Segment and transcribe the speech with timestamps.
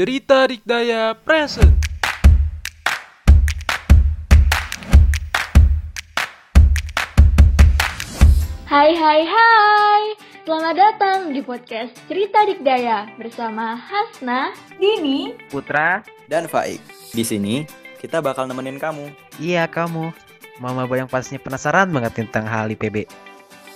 [0.00, 1.76] Cerita Dikdaya Present.
[8.64, 10.02] Hai hai hai
[10.48, 16.00] Selamat datang di podcast Cerita Dikdaya Bersama Hasna, Dini, Putra.
[16.32, 16.80] dan Faik.
[17.12, 17.68] Di sini
[18.00, 19.12] kita bakal nemenin kamu.
[19.36, 20.16] Iya kamu.
[20.64, 23.04] Mama yang pastinya penasaran banget tentang hal IPB.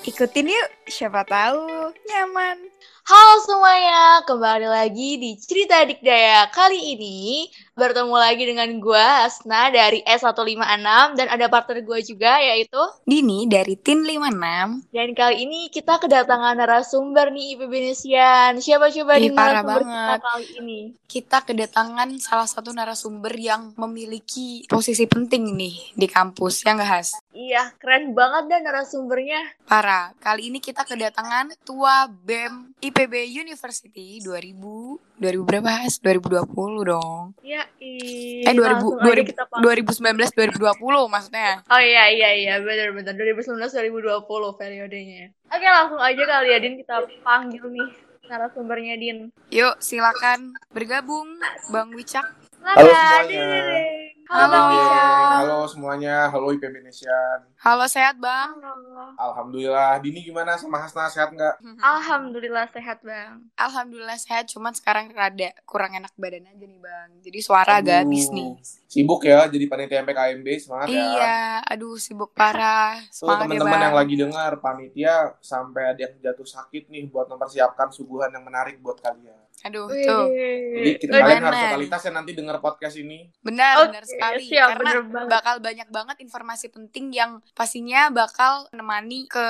[0.08, 2.73] Ikutin yuk, siapa tahu nyaman.
[3.04, 7.44] Halo semuanya, kembali lagi di Cerita Dikdaya Kali ini
[7.74, 13.74] bertemu lagi dengan gue Hasna dari S156 Dan ada partner gue juga yaitu Dini dari
[13.74, 14.94] Tin 56.
[14.94, 19.90] Dan kali ini kita kedatangan narasumber nih IPB Nesian Siapa coba di parah narasumber kita
[19.90, 20.20] banget.
[20.22, 20.80] kali ini?
[21.04, 27.14] Kita kedatangan salah satu narasumber yang memiliki posisi penting nih di kampus, ya nggak Has?
[27.30, 30.12] Iya, keren banget dah narasumbernya Parah.
[30.20, 36.02] Kali ini kita kedatangan Tua BEM IPB University 2000 2000 berapa Has?
[36.02, 37.34] 2020 dong.
[37.40, 39.84] Ya, ih, Eh 2000 langsung aja 2000 kita panggil.
[39.86, 41.50] 2019 2020 maksudnya.
[41.70, 43.62] Oh iya iya iya benar-benar 2019
[43.94, 45.24] 2020 periodenya.
[45.54, 47.88] Oke langsung aja kali ya Din kita panggil nih
[48.26, 49.18] narasumbernya Din.
[49.54, 51.38] Yuk, silakan bergabung
[51.70, 52.26] Bang Wicak.
[52.64, 54.03] Halo semuanya.
[54.24, 55.58] Halo, Halo.
[55.68, 57.44] Semuanya, halo IPB Indonesian.
[57.60, 58.56] Halo, sehat Bang?
[58.56, 59.12] Halo.
[59.20, 61.60] Alhamdulillah, Dini gimana sama Hasna sehat nggak?
[61.94, 63.52] Alhamdulillah sehat Bang.
[63.52, 67.08] Alhamdulillah sehat, cuman sekarang rada kurang enak badan aja nih bang.
[67.20, 68.48] Jadi suara agak Aduh, habis nih.
[68.88, 71.04] Sibuk ya jadi panitia MPKMB, semangat ya.
[71.04, 71.36] Iya,
[71.68, 72.96] aduh sibuk parah.
[73.12, 73.84] Tuh Semangat ya teman-teman bang.
[73.84, 75.14] yang lagi dengar panitia
[75.44, 79.43] sampai ada yang jatuh sakit nih buat mempersiapkan suguhan yang menarik buat kalian.
[79.64, 80.04] Aduh, Wih.
[80.04, 80.28] tuh.
[80.76, 81.68] Jadi kita Wih, kalian harus bener.
[81.72, 83.18] totalitas ya nanti dengar podcast ini.
[83.40, 84.44] Benar, Oke, benar sekali.
[84.44, 85.30] siap, Karena bener banget.
[85.32, 89.46] bakal banyak banget informasi penting yang pastinya bakal menemani ke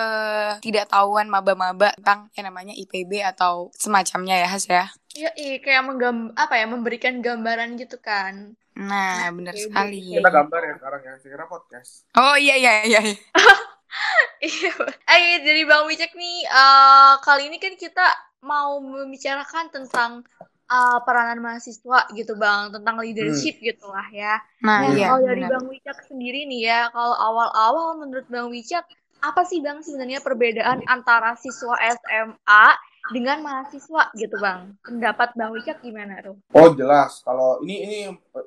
[0.62, 4.86] tidak tahuan maba-maba tentang yang namanya IPB atau semacamnya ya Has ya.
[5.14, 8.54] Iya, iya kayak menggam apa ya memberikan gambaran gitu kan.
[8.74, 10.14] Nah, benar sekali.
[10.14, 12.06] Kita gambar ya sekarang ya, kira podcast.
[12.14, 13.00] Oh iya iya iya.
[13.02, 13.18] iya.
[14.42, 14.74] Iya.
[15.06, 18.02] Eh jadi Bang Wicek nih eh, kali ini kan kita
[18.44, 20.20] mau membicarakan tentang
[20.64, 24.40] eh, peranan mahasiswa gitu Bang, tentang leadership gitu lah ya.
[24.64, 25.06] Nah, Nah, iya.
[25.12, 25.50] kalau dari benar.
[25.56, 28.84] Bang Wicak sendiri nih ya, kalau awal-awal menurut Bang Wicak,
[29.20, 32.66] apa sih Bang sebenarnya perbedaan antara siswa SMA
[33.12, 34.80] dengan mahasiswa gitu Bang?
[34.80, 36.40] Pendapat Bang Wicak gimana tuh?
[36.52, 37.98] Oh jelas, kalau ini ini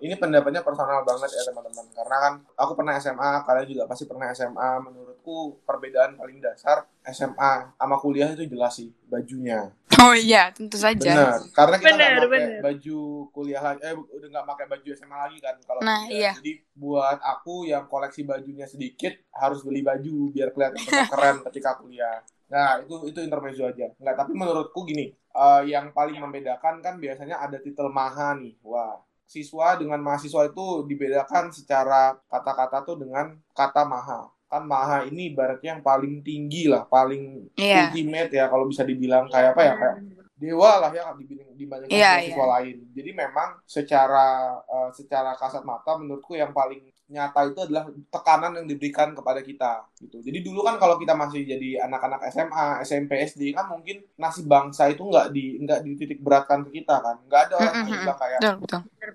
[0.01, 1.85] ini pendapatnya personal banget ya teman-teman.
[1.93, 4.69] Karena kan aku pernah SMA, kalian juga pasti pernah SMA.
[4.81, 9.69] Menurutku perbedaan paling dasar SMA sama kuliah itu jelas sih bajunya.
[10.03, 11.09] Oh iya, tentu saja.
[11.09, 12.99] Benar, karena kita nggak pakai baju
[13.33, 16.17] kuliah lagi, eh udah nggak pakai baju SMA lagi kan kalau Nah, kuliah.
[16.17, 16.31] iya.
[16.37, 21.81] Jadi buat aku yang koleksi bajunya sedikit harus beli baju biar kelihatan tetap keren ketika
[21.81, 22.21] kuliah.
[22.47, 23.89] Nah itu itu intermezzo aja.
[23.97, 28.53] Nggak, tapi menurutku gini, eh, yang paling membedakan kan biasanya ada titel maha nih.
[28.61, 34.29] Wah, siswa dengan mahasiswa itu dibedakan secara kata-kata tuh dengan kata maha.
[34.47, 37.91] Kan maha ini ibaratnya yang paling tinggi lah, paling Iya.
[37.91, 39.97] ultimate ya kalau bisa dibilang kayak apa ya kayak
[40.37, 42.77] dewa lah ya dibanding dibandingkan Iya, mahasiswa lain.
[42.93, 44.25] Jadi memang secara
[44.61, 49.87] eh, secara kasat mata menurutku yang paling nyata itu adalah tekanan yang diberikan kepada kita
[49.97, 50.19] gitu.
[50.19, 54.91] Jadi dulu kan kalau kita masih jadi anak-anak SMA, SMP, SD kan mungkin nasib bangsa
[54.91, 57.15] itu nggak di nggak dititik beratkan ke kita kan.
[57.23, 58.03] Nggak ada orang yang Mm-mm-mm.
[58.03, 58.39] bilang kayak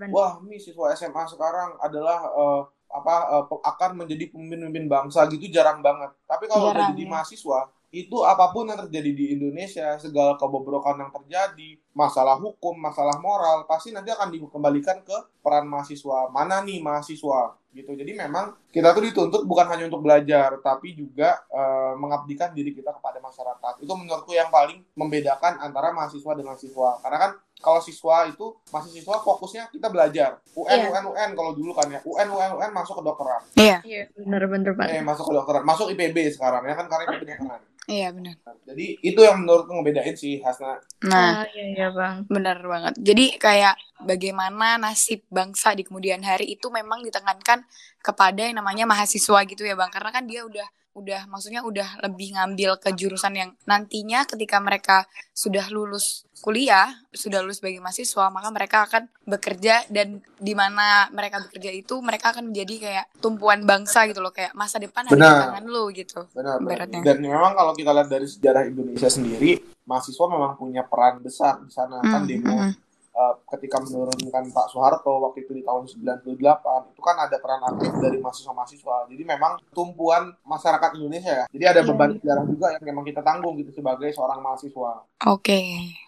[0.08, 2.60] wah ini siswa SMA sekarang adalah eh,
[2.92, 6.12] apa eh, akan menjadi pemimpin-pemimpin bangsa gitu jarang banget.
[6.28, 7.10] Tapi kalau udah Jarang, jadi ya.
[7.10, 7.60] mahasiswa
[7.92, 13.68] itu apa pun yang terjadi di Indonesia, segala kebobrokan yang terjadi, masalah hukum, masalah moral,
[13.68, 16.32] pasti nanti akan dikembalikan ke peran mahasiswa.
[16.32, 17.52] Mana nih mahasiswa?
[17.72, 17.88] Gitu.
[17.96, 22.92] Jadi memang kita tuh dituntut bukan hanya untuk belajar, tapi juga eh, mengabdikan diri kita
[22.92, 23.80] kepada masyarakat.
[23.80, 27.00] Itu menurutku yang paling membedakan antara mahasiswa dengan siswa.
[27.00, 30.36] Karena kan kalau siswa itu masih siswa fokusnya kita belajar.
[30.52, 30.88] UN, Iya.
[30.92, 32.04] UN, UN kalau dulu kan ya.
[32.04, 33.40] UN, UN, UN masuk ke dokteran.
[33.56, 35.00] Iya, Iya, benar-benar banget.
[35.00, 35.62] Eh, masuk ke dokteran.
[35.64, 37.60] Masuk IPB sekarang ya kan karena IPB kan.
[37.90, 38.38] Iya benar.
[38.62, 40.78] Jadi itu yang menurutku ngebedain sih Hasna.
[41.02, 42.26] Nah, Ah, iya iya Bang.
[42.30, 42.94] benar banget.
[43.02, 47.66] Jadi kayak bagaimana nasib bangsa di kemudian hari itu memang ditekankan
[47.98, 49.90] kepada yang namanya mahasiswa gitu ya, Bang.
[49.90, 55.08] Karena kan dia udah udah maksudnya udah lebih ngambil ke jurusan yang nantinya ketika mereka
[55.32, 61.38] sudah lulus kuliah, sudah lulus sebagai mahasiswa, maka mereka akan bekerja dan di mana mereka
[61.38, 65.22] bekerja itu mereka akan menjadi kayak tumpuan bangsa gitu loh, kayak masa depan ada di
[65.22, 66.26] tangan lu gitu.
[66.34, 66.88] Benar, benar.
[66.90, 71.70] Dan memang kalau kita lihat dari sejarah Indonesia sendiri, mahasiswa memang punya peran besar di
[71.70, 72.72] sana kan Hmm, demo hmm,
[73.12, 76.24] eh, ketika menurunkan Pak Soeharto waktu itu di tahun 98
[76.88, 78.96] itu kan ada peran aktif dari mahasiswa-mahasiswa.
[79.06, 81.46] Jadi memang tumpuan masyarakat Indonesia ya.
[81.46, 82.16] Jadi ada Iya, beban iya.
[82.18, 84.92] sejarah juga yang memang kita tanggung gitu sebagai seorang mahasiswa.
[85.26, 85.60] Oke.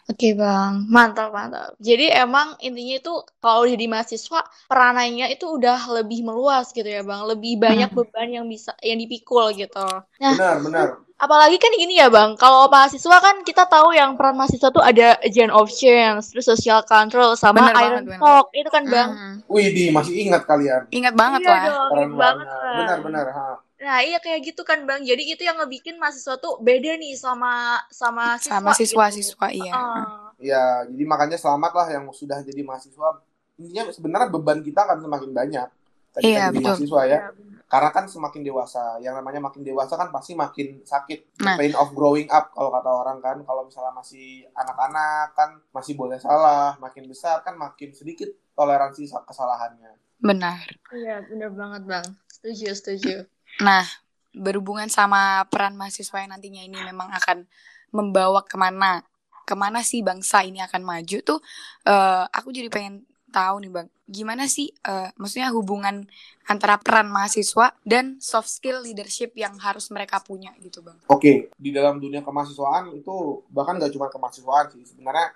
[0.04, 1.72] Oke bang, mantap mantap.
[1.80, 4.36] Jadi emang intinya itu kalau jadi mahasiswa
[4.68, 7.98] peranannya itu udah lebih meluas gitu ya bang, lebih banyak Hmm.
[8.04, 9.80] beban yang bisa yang dipikul gitu.
[10.20, 10.88] Nah, Benar, benar.
[11.24, 15.16] Apalagi kan gini ya bang, kalau mahasiswa kan kita tahu yang peran mahasiswa tuh ada
[15.24, 18.20] agent of change, terus social control sama Bener iron banget, bener.
[18.20, 19.08] talk itu kan bang.
[19.10, 19.36] Hmm.
[19.48, 20.84] Wih, di masih ingat kalian.
[20.92, 21.62] Ingat banget Iya lah.
[21.64, 22.46] dong, Keren banget banget.
[22.46, 22.76] Bang.
[22.76, 23.26] Benar, benar.
[23.32, 23.44] Ha.
[23.84, 27.80] Nah iya kayak gitu kan bang, jadi itu yang ngebikin mahasiswa tuh beda nih sama
[27.88, 28.60] sama siswa.
[28.60, 28.78] Sama gitu.
[28.84, 29.72] siswa-siswa iya.
[29.72, 30.32] Ah.
[30.36, 33.20] Ya, jadi makanya selamat lah yang sudah jadi mahasiswa.
[33.54, 35.68] Intinya sebenarnya beban kita akan semakin banyak
[36.14, 36.64] ketika Iya, jadi betul.
[36.64, 37.08] mahasiswa ya.
[37.08, 37.53] Iya, bener.
[37.74, 41.42] Karena kan semakin dewasa, yang namanya makin dewasa kan pasti makin sakit.
[41.42, 41.58] Nah.
[41.58, 43.42] pain of growing up kalau kata orang kan.
[43.42, 49.26] Kalau misalnya masih anak-anak kan masih boleh salah, makin besar kan makin sedikit toleransi sa-
[49.26, 49.90] kesalahannya.
[50.22, 50.62] Benar.
[50.94, 53.14] Iya bener banget bang, setuju setuju.
[53.58, 53.82] Nah,
[54.30, 57.42] berhubungan sama peran mahasiswa yang nantinya ini memang akan
[57.90, 59.02] membawa ke mana,
[59.42, 61.42] ke mana sih bangsa ini akan maju tuh,
[61.90, 63.02] eh, aku jadi pengen
[63.34, 66.06] tahu nih bang, gimana sih, eh, maksudnya hubungan
[66.46, 70.94] antara peran mahasiswa dan soft skill leadership yang harus mereka punya gitu bang.
[71.10, 74.86] Oke, di dalam dunia kemahasiswaan itu bahkan gak cuma kemahasiswaan sih.
[74.86, 75.34] Sebenarnya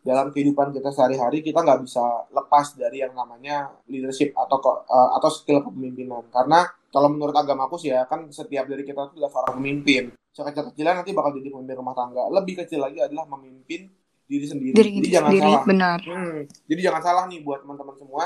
[0.00, 2.00] dalam kehidupan kita sehari-hari kita nggak bisa
[2.32, 6.30] lepas dari yang namanya leadership atau eh, atau skill kepemimpinan.
[6.30, 10.14] Karena kalau menurut agamaku sih ya kan setiap dari kita itu adalah seorang pemimpin.
[10.30, 12.22] Sekecil-kecilnya nanti bakal jadi pemimpin rumah tangga.
[12.30, 13.90] Lebih kecil lagi adalah memimpin
[14.30, 14.72] diri sendiri.
[14.78, 15.64] Diri jadi jangan sendiri, salah.
[15.66, 15.98] benar.
[16.06, 16.38] Hmm,
[16.70, 18.24] jadi jangan salah nih buat teman-teman semua.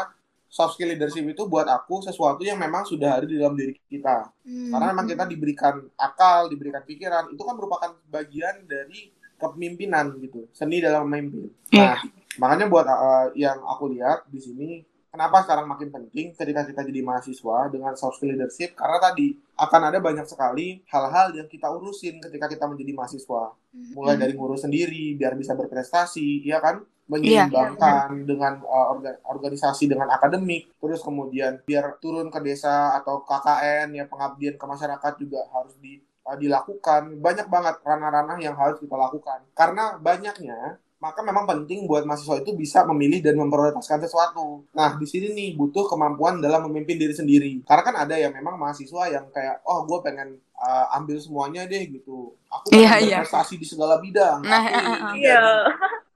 [0.52, 4.30] Soft skill leadership itu buat aku sesuatu yang memang sudah ada di dalam diri kita.
[4.46, 4.70] Hmm.
[4.70, 10.78] Karena memang kita diberikan akal, diberikan pikiran, itu kan merupakan bagian dari kepemimpinan gitu, seni
[10.78, 11.50] dalam memimpin.
[11.74, 11.98] Nah,
[12.38, 14.68] makanya buat uh, yang aku lihat di sini,
[15.10, 18.78] kenapa sekarang makin penting ketika kita jadi mahasiswa dengan soft skill leadership?
[18.78, 23.58] Karena tadi akan ada banyak sekali hal-hal yang kita urusin ketika kita menjadi mahasiswa.
[23.74, 26.82] Mulai dari ngurus sendiri, biar bisa berprestasi, ya kan?
[27.04, 33.92] Menyeimbangkan dengan uh, orga- organisasi dengan akademik, terus kemudian biar turun ke desa atau KKN,
[33.92, 37.20] ya pengabdian ke masyarakat juga harus di uh, dilakukan.
[37.20, 39.44] Banyak banget ranah-ranah yang harus kita lakukan.
[39.52, 44.64] Karena banyaknya maka memang penting buat mahasiswa itu bisa memilih dan memprioritaskan sesuatu.
[44.72, 47.60] Nah, di sini nih butuh kemampuan dalam memimpin diri sendiri.
[47.68, 51.84] Karena kan ada yang memang mahasiswa yang kayak, oh gue pengen uh, ambil semuanya deh
[51.92, 52.32] gitu.
[52.48, 53.16] Aku pengen Iya, iya.
[53.20, 54.40] berprestasi di segala bidang.
[54.48, 55.44] Nah, Aku jadi, Iya.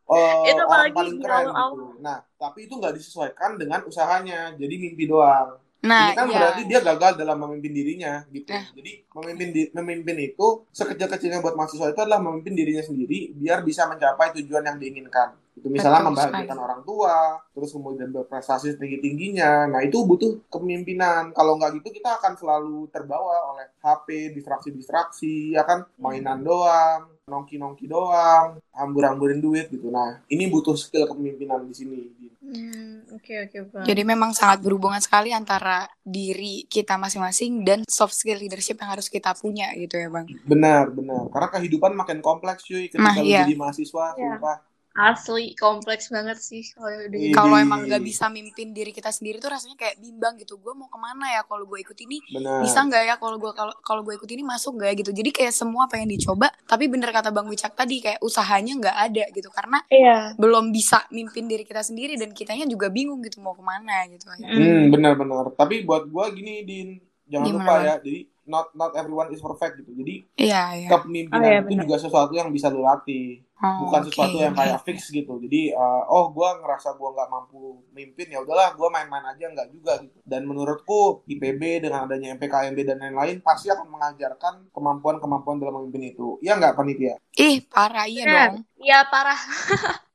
[0.09, 1.85] uh, Itu orang paling keren gitu.
[2.01, 4.57] Nah, tapi itu nggak disesuaikan dengan usahanya.
[4.57, 6.39] Jadi mimpi doang Nah, ini kan iya.
[6.43, 8.51] berarti dia gagal dalam memimpin dirinya gitu.
[8.51, 8.67] Nah.
[8.75, 13.87] Jadi memimpin di- memimpin itu sekecil-kecilnya buat mahasiswa itu adalah memimpin dirinya sendiri biar bisa
[13.87, 15.39] mencapai tujuan yang diinginkan.
[15.55, 19.71] Itu misalnya Betul membahagiakan orang tua, terus kemudian berprestasi setinggi-tingginya.
[19.71, 21.31] Nah, itu butuh kepemimpinan.
[21.35, 27.85] Kalau nggak gitu kita akan selalu terbawa oleh HP, distraksi-distraksi, ya kan mainan doang, nongki-nongki
[27.85, 29.93] doang, hambur-hamburin duit gitu.
[29.93, 31.99] Nah, ini butuh skill kepemimpinan di sini.
[32.41, 33.85] Hmm, oke oke bang.
[33.85, 39.13] Jadi memang sangat berhubungan sekali antara diri kita masing-masing dan soft skill leadership yang harus
[39.13, 40.25] kita punya gitu ya bang.
[40.49, 41.29] Benar, benar.
[41.29, 43.45] Karena kehidupan makin kompleks cuy ketika Nah, iya.
[43.45, 44.41] jadi mahasiswa, Iya.
[44.41, 44.57] sumpah.
[44.99, 47.31] Asli kompleks banget sih kalau udah Iya.
[47.31, 50.59] Kalau Jadi- emang nggak bisa mimpin diri kita sendiri tuh rasanya kayak bimbang gitu.
[50.59, 52.61] Gue mau ke mana ya kalau gue ikut ini Benar.
[52.61, 55.11] bisa nggak ya kalau gue kalau kalau gue ikut ini masuk nggak ya gitu.
[55.13, 56.51] Jadi kayak semua pengen dicoba.
[56.65, 60.35] Tapi bener kata bang Wicak tadi kayak usahanya nggak ada gitu karena Iya.
[60.35, 64.27] belum bisa mimpin diri kita sendiri dan kitanya juga bingung gitu mau ke mana gitu.
[64.35, 65.55] Hmm, benar-benar.
[65.55, 67.95] Tapi buat gua gini, Din, jangan Gimana, lupa ya.
[68.01, 69.93] Jadi not not everyone is perfect gitu.
[69.95, 70.89] Jadi Iya iya.
[70.89, 71.85] kepemimpinan Oh, iya, itu benar.
[71.85, 73.45] juga sesuatu yang bisa lu latih.
[73.59, 74.07] Oh, Bukan oke.
[74.09, 75.35] sesuatu yang kayak fix gitu.
[75.37, 77.59] Jadi uh, oh gua ngerasa gua nggak mampu
[77.91, 80.19] mimpin ya udahlah gua main-main aja nggak juga gitu.
[80.23, 86.39] Dan menurutku IPB dengan adanya MPKMB dan lain-lain pasti akan mengajarkan kemampuan-kemampuan dalam memimpin itu.
[86.39, 87.19] Iya nggak panitia?
[87.35, 88.65] Ih parah iya dong.
[88.79, 89.39] Iya parah.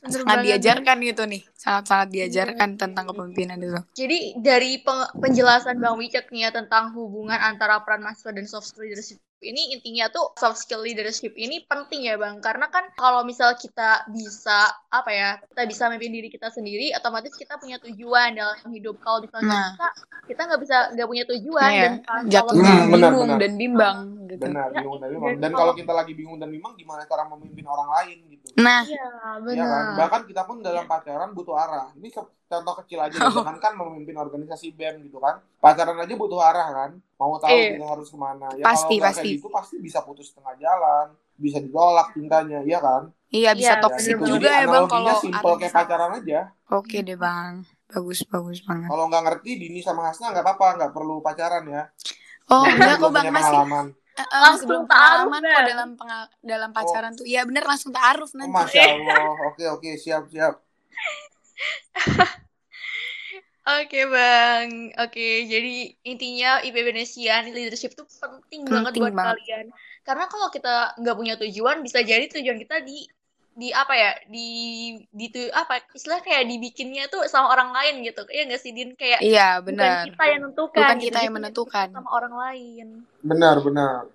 [0.00, 0.46] Bener Sangat banget.
[0.46, 1.42] diajarkan gitu nih.
[1.54, 3.80] Sangat-sangat diajarkan tentang kepemimpinan itu.
[3.94, 4.80] Jadi dari
[5.14, 9.72] penjelasan Bang Wicak nih ya tentang hubungan antara peran mahasiswa dan soft skill leadership ini
[9.72, 14.58] intinya tuh soft skill leadership ini penting ya Bang karena kan kalau misal kita bisa
[14.86, 19.24] apa ya kita bisa memimpin diri kita sendiri otomatis kita punya tujuan dalam hidup kalau
[19.24, 19.68] misalnya Nah.
[19.74, 19.88] kita
[20.26, 23.38] kita nggak bisa nggak punya tujuan Iya, dan kalau jatuhnya Hmm, bingung benar.
[23.38, 24.42] dan bimbang gitu.
[24.42, 25.32] Benar, Ya, bingung dan iya, bimbang.
[25.32, 28.39] dan Dan kalau- kalau kita lagi bingung dan bimbang gimana cara memimpin orang lain gitu.
[28.56, 29.84] Nah, iya Iya benar kan?
[29.96, 31.94] Bahkan kita pun dalam pacaran butuh arah.
[31.94, 32.08] Ini
[32.44, 33.30] contoh kecil aja, Oh.
[33.38, 35.38] jangan kan memimpin organisasi BEM gitu kan.
[35.58, 36.90] Pacaran aja butuh arah kan.
[37.14, 37.78] Mau tahu Iya.
[37.78, 38.48] kita harus ke mana.
[38.54, 39.22] Ya Pasti, kalau pasti.
[39.22, 41.14] kayak gitu pasti bisa putus tengah jalan.
[41.36, 43.08] Bisa ditolak cintanya, iya kan?
[43.30, 44.28] iya bisa Iya, toksik bener-bener.
[44.28, 46.40] juga Jadi ya bang kalau simple ada kayak pacaran aja.
[46.68, 47.52] Oke deh bang,
[47.86, 48.88] bagus bagus banget.
[48.90, 51.82] Kalau nggak ngerti, Dini sama Hasna nggak apa-apa, nggak perlu pacaran ya.
[52.50, 53.86] Oh enggak kok bang masih pengalaman.
[54.22, 57.24] Eh, Langsung sebelum ta'aruf, pengalaman kok dalam pengal- dalam pacaran tuh.
[57.24, 58.54] Ya bener langsung taaruf Oh, nanti.
[58.54, 59.22] Masya Allah.
[59.48, 60.54] Oke, oke, siap, siap.
[63.60, 69.36] Oke bang, oke jadi intinya IPB Indonesian leadership itu penting, banget Penting buat banget.
[69.36, 69.66] kalian.
[70.00, 73.04] Karena kalau kita nggak punya tujuan, bisa jadi tujuan kita di
[73.60, 74.48] di apa ya di
[75.12, 78.96] di tu- apa istilah kayak dibikinnya tuh sama orang lain gitu ya nggak sih Din
[78.96, 80.04] kayak Iya, bukan benar.
[80.08, 81.88] kita yang menentukan Bukan gitu, kita yang menentukan.
[81.92, 82.86] sama orang lain
[83.20, 84.08] Benar, benar.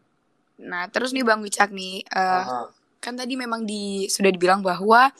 [0.55, 2.71] Nah, terus nih Bang Wicak nih, eh, Aha.
[2.97, 5.13] kan tadi memang di sudah dibilang bahwa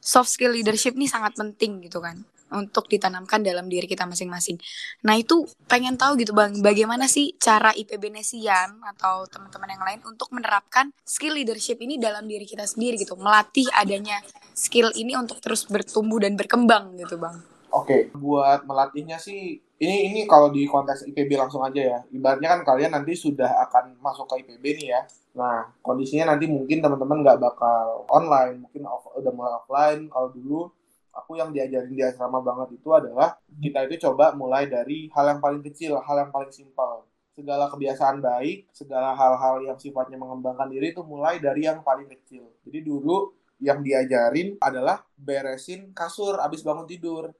[0.00, 4.60] soft skill leadership nih sangat penting gitu kan untuk ditanamkan dalam diri kita masing-masing.
[5.02, 10.00] Nah itu pengen tahu gitu bang, bagaimana sih cara IPB Nesian atau teman-teman yang lain
[10.06, 14.20] untuk menerapkan skill leadership ini dalam diri kita sendiri gitu, melatih adanya
[14.52, 17.40] skill ini untuk terus bertumbuh dan berkembang gitu bang.
[17.72, 21.98] Oke, buat melatihnya sih ini ini kalau di konteks IPB langsung aja ya.
[22.12, 25.02] Ibaratnya kan kalian nanti sudah akan masuk ke IPB nih ya.
[25.32, 30.06] Nah, kondisinya nanti mungkin teman-teman nggak bakal online, mungkin off, udah mulai offline.
[30.12, 30.68] Kalau dulu
[31.12, 35.40] aku yang diajarin di asrama banget itu adalah kita itu coba mulai dari hal yang
[35.40, 37.04] paling kecil, hal yang paling simpel.
[37.32, 42.44] Segala kebiasaan baik, segala hal-hal yang sifatnya mengembangkan diri itu mulai dari yang paling kecil.
[42.64, 47.30] Jadi dulu yang diajarin adalah beresin kasur abis bangun tidur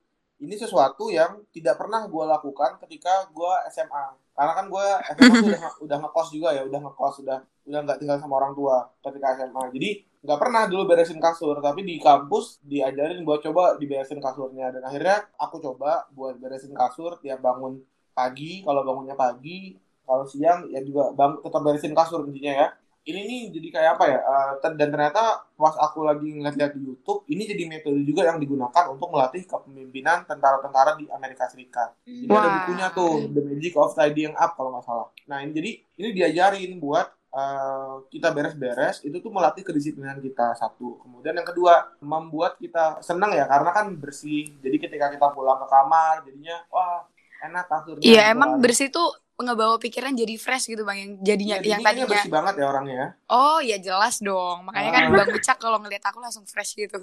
[0.42, 5.62] ini sesuatu yang tidak pernah gue lakukan ketika gue SMA karena kan gue SMA udah
[5.86, 7.38] udah ngekos juga ya udah ngekos udah
[7.70, 9.90] udah nggak tinggal sama orang tua ketika SMA jadi
[10.22, 14.70] nggak pernah dulu beresin kasur tapi di kampus diajarin buat coba diberesin kasurnya.
[14.70, 17.82] Dan akhirnya aku coba buat beresin kasur tiap bangun
[18.14, 18.62] pagi.
[18.62, 19.74] Kalau bangunnya pagi
[20.06, 22.68] kalau siang ya juga bang tetap beresin kasur intinya ya.
[23.02, 24.20] Ini nih jadi kayak apa ya
[24.62, 28.94] ter- dan ternyata pas aku lagi ngeliat di YouTube ini jadi metode juga yang digunakan
[28.94, 31.98] untuk melatih kepemimpinan tentara-tentara di Amerika Serikat.
[32.06, 32.54] Jadi ada Wah.
[32.62, 35.10] bukunya tuh The Magic of Tidying Up kalau nggak salah.
[35.26, 41.00] Nah ini jadi ini diajarin buat eh, kita beres-beres itu tuh melatih kedisiplinan kita satu.
[41.00, 44.52] Kemudian yang kedua membuat kita senang ya karena kan bersih.
[44.58, 47.08] Jadi ketika kita pulang ke kamar jadinya wah
[47.42, 51.66] enak kasurnya Iya emang bersih tuh ngebawa pikiran jadi fresh gitu bang yang jadinya Iya,
[51.68, 52.06] yang tadinya.
[52.06, 53.08] bersih banget ya orangnya ya.
[53.28, 54.62] oh ya jelas dong.
[54.62, 55.12] Makanya kan Ah.
[55.16, 56.94] bang Wicak kalau ngeliat aku langsung fresh gitu.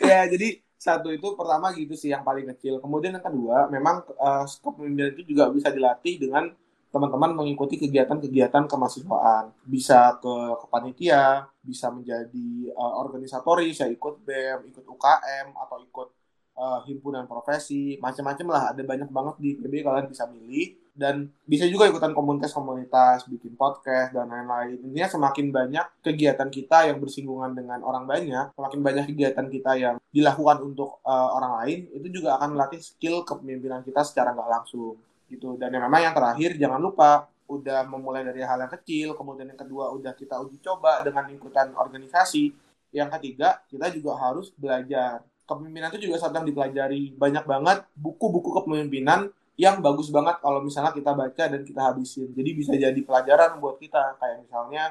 [0.00, 2.78] Ya jadi satu itu pertama gitu sih yang paling kecil.
[2.78, 6.52] Kemudian yang kedua memang eh, kepemimpinan itu juga bisa dilatih dengan
[6.96, 9.52] teman-teman mengikuti kegiatan-kegiatan kemahasiswaan.
[9.68, 10.34] Bisa ke
[10.64, 16.08] kepanitia bisa menjadi eh, organisatoris ya ikut bem ikut UKM atau ikut
[16.56, 18.64] eh, himpunan profesi macam-macam lah.
[18.72, 20.80] Ada banyak banget di PB kalian bisa milih.
[20.96, 24.80] Dan bisa juga ikutan komunitas-komunitas bikin podcast dan lain-lain.
[24.80, 29.96] Intinya semakin banyak kegiatan kita yang bersinggungan dengan orang banyak semakin banyak kegiatan kita yang
[30.08, 34.96] dilakukan untuk eh, orang lain itu juga akan melatih skill kepemimpinan kita secara nggak langsung
[35.26, 35.58] gitu.
[35.58, 39.60] Dan yang memang yang terakhir jangan lupa udah memulai dari hal yang kecil kemudian yang
[39.60, 42.50] kedua udah kita uji coba dengan ikutan organisasi.
[42.90, 45.22] Yang ketiga kita juga harus belajar.
[45.46, 47.14] Kepemimpinan itu juga sedang dipelajari.
[47.14, 52.28] Banyak banget buku-buku kepemimpinan yang bagus banget kalau misalnya kita baca dan kita habisin.
[52.34, 54.18] Jadi bisa jadi pelajaran buat kita.
[54.18, 54.84] Kayak misalnya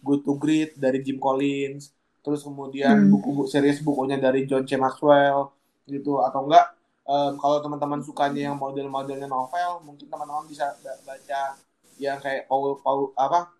[0.00, 1.92] Good to Great dari Jim Collins.
[2.24, 3.12] Terus kemudian Hmm.
[3.12, 4.80] buku series bukunya dari John C.
[4.80, 5.52] Maxwell
[5.84, 6.24] gitu.
[6.24, 6.72] Atau enggak
[7.04, 11.56] em, kalau teman-teman sukanya yang model-modelnya novel mungkin teman-teman bisa ba- baca
[11.96, 13.52] yang kayak Paul Paul apa?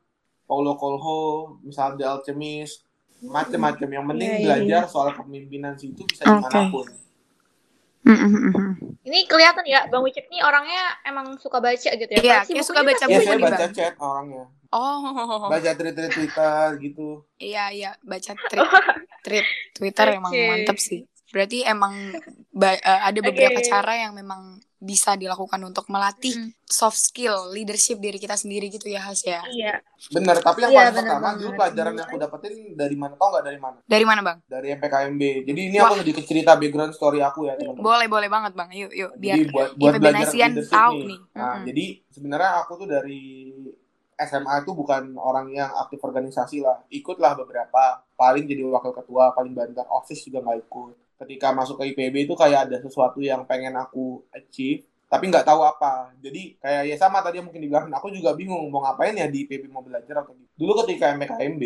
[0.44, 1.20] Paulo Coelho
[1.64, 2.84] misal The Alchemist
[3.24, 6.36] macam-macam yang penting Iya, iya, belajar soal kepemimpinan sih itu bisa Oke.
[6.36, 6.86] di mana pun.
[9.00, 12.20] Ini kelihatan ya Bang Wicek nih orangnya emang suka baca gitu ya.
[12.20, 13.72] Iya, bukunya suka baca ya buku saya nih, baca Bang.
[13.72, 14.44] chat orangnya.
[14.68, 15.48] Oh.
[15.48, 17.08] Baca tweet-tweet Twitter gitu.
[17.40, 17.90] Iya iya.
[18.04, 18.60] Baca tweet.
[19.24, 20.44] Tweet Twitter emang Oke.
[20.44, 22.14] mantep sih berarti emang
[22.55, 23.67] ba- eh, ada beberapa Oke.
[23.67, 26.50] cara yang memang bisa dilakukan untuk melatih Mm.
[26.62, 29.81] soft skill leadership diri kita sendiri gitu ya Has ya iya
[30.12, 31.41] bener tapi yang Iya, paling bener pertama banget.
[31.41, 34.67] dulu pelajaran yang aku dapetin dari mana tau nggak dari mana dari mana bang dari
[34.76, 35.88] MPKMB jadi ini Wah.
[35.88, 39.35] aku sedikit cerita background story aku ya teman-teman boleh boleh banget bang yuk yuk biar
[39.41, 40.29] jadi buat buat belajar
[40.69, 41.09] tahu nih.
[41.09, 41.21] nih.
[41.33, 41.64] Nah, Mm-mm.
[41.64, 43.23] jadi sebenarnya aku tuh dari
[44.14, 46.79] SMA itu bukan orang yang aktif organisasi lah.
[46.87, 48.07] Ikutlah beberapa.
[48.14, 50.95] Paling jadi wakil ketua, paling banter office juga nggak ikut.
[51.14, 55.62] Ketika masuk ke IPB itu kayak ada sesuatu yang pengen aku achieve, tapi nggak tahu
[55.62, 56.11] apa.
[56.18, 59.71] Jadi kayak ya sama tadi mungkin dibilang, aku juga bingung mau ngapain ya di IPB
[59.71, 60.50] mau belajar atau gitu.
[60.59, 61.62] Dulu ketika MKMB,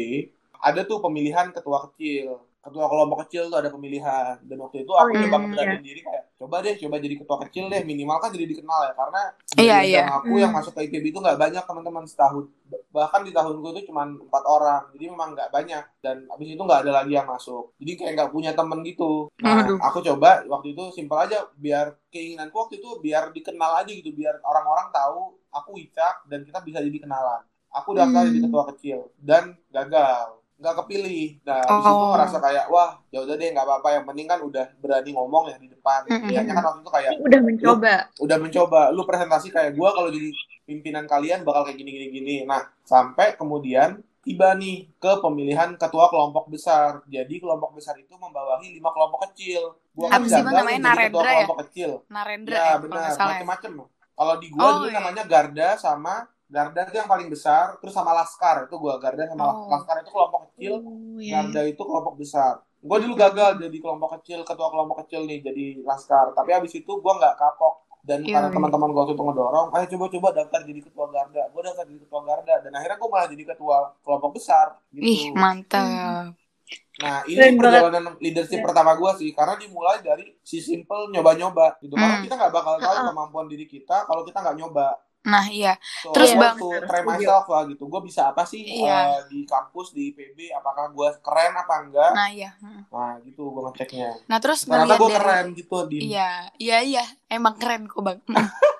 [0.60, 2.44] ada tuh pemilihan ketua kecil.
[2.68, 4.36] Ketua kelompok kecil tuh ada pemilihan.
[4.44, 5.42] Dan waktu itu aku Oh, iya, coba iya.
[5.42, 7.82] ngeberaniin diri kayak, coba deh coba jadi ketua kecil deh.
[7.82, 8.92] Minimal kan jadi dikenal ya.
[8.92, 9.22] Karena
[9.56, 9.98] Iya, dari iya.
[10.04, 12.44] yang aku yang masuk ke IPB itu nggak banyak teman-teman setahun.
[12.88, 14.82] Bahkan di tahunku itu cuma empat orang.
[14.92, 15.84] Jadi memang nggak banyak.
[15.98, 17.72] Dan abis itu nggak ada lagi yang masuk.
[17.80, 19.32] Jadi kayak nggak punya temen gitu.
[19.40, 19.80] Nah, Aduh.
[19.80, 21.48] aku coba waktu itu simpel aja.
[21.56, 24.12] Biar keinginanku waktu itu biar dikenal aja gitu.
[24.12, 27.40] Biar orang-orang tahu aku Wicak dan kita bisa jadi kenalan.
[27.68, 28.32] Aku daftar Hmm.
[28.32, 31.38] jadi ketua kecil dan gagal, nggak kepilih.
[31.42, 32.10] Nah di situ Oh.
[32.12, 33.88] ngerasa kayak wah ya udah deh nggak apa-apa.
[33.94, 36.00] Yang penting kan udah berani ngomong ya di depan.
[36.04, 36.26] Mm-mm.
[36.26, 37.94] Kayaknya kan waktu itu kayak udah mencoba.
[38.18, 40.28] udah mencoba lu presentasi kayak gua kalau jadi
[40.64, 46.12] pimpinan kalian bakal kayak gini gini gini nah sampai kemudian tiba nih ke pemilihan ketua
[46.12, 50.76] kelompok besar jadi kelompok besar itu membawahi lima kelompok kecil gua kan gagal namanya jadi
[50.76, 51.32] ketua Narendra ya?
[51.32, 53.24] kelompok kecil Narendra ya ya, kalau benar ya.
[53.24, 53.72] macem-macem
[54.12, 54.96] kalau di gua Oh, dulu iya.
[55.00, 56.14] namanya Garda sama
[56.48, 59.68] Garda itu yang paling besar terus sama Laskar itu gua Garda sama Oh.
[59.68, 61.44] Laskar itu kelompok kecil Oh, iya.
[61.44, 62.64] Garda itu kelompok besar.
[62.78, 66.30] Gue dulu gagal jadi kelompok kecil, ketua kelompok kecil nih, jadi laskar.
[66.30, 67.82] Tapi habis itu gue nggak kapok.
[68.00, 68.54] Dan Iya, karena iya.
[68.54, 71.42] teman-teman gue waktu itu ngedorong, ayo coba-coba daftar jadi ketua Garda.
[71.50, 72.54] Gue daftar jadi ketua Garda.
[72.62, 74.66] Dan akhirnya gue malah jadi ketua kelompok besar.
[74.88, 75.02] Gitu.
[75.04, 76.32] Ih, mantap.
[76.98, 77.80] Nah, ini Keren banget.
[77.80, 79.30] perjalanan leadership pertama gue sih.
[79.32, 81.78] Karena dimulai dari si simple nyoba-nyoba.
[81.78, 81.92] Gitu.
[81.92, 82.24] Karena Hmm.
[82.24, 83.08] kita nggak bakal tahu Ha-ha.
[83.10, 84.88] kemampuan diri kita kalau kita nggak nyoba.
[85.28, 85.76] Nah, iya.
[86.00, 87.84] So, Terus, Bang, try myself lah gitu.
[87.84, 89.20] Gue bisa apa sih Iya.
[89.20, 92.10] eh, di kampus, di IPB, apakah gue keren apa enggak?
[92.16, 92.56] Nah, iya.
[92.64, 92.88] Hmm.
[92.88, 94.24] Nah, gitu gue ngeceknya.
[94.24, 96.00] Nah, terus Ternyata ngelihat gue dari keren gitu, Din.
[96.08, 97.04] Iya, iya, iya.
[97.28, 98.18] Emang keren kok, Bang.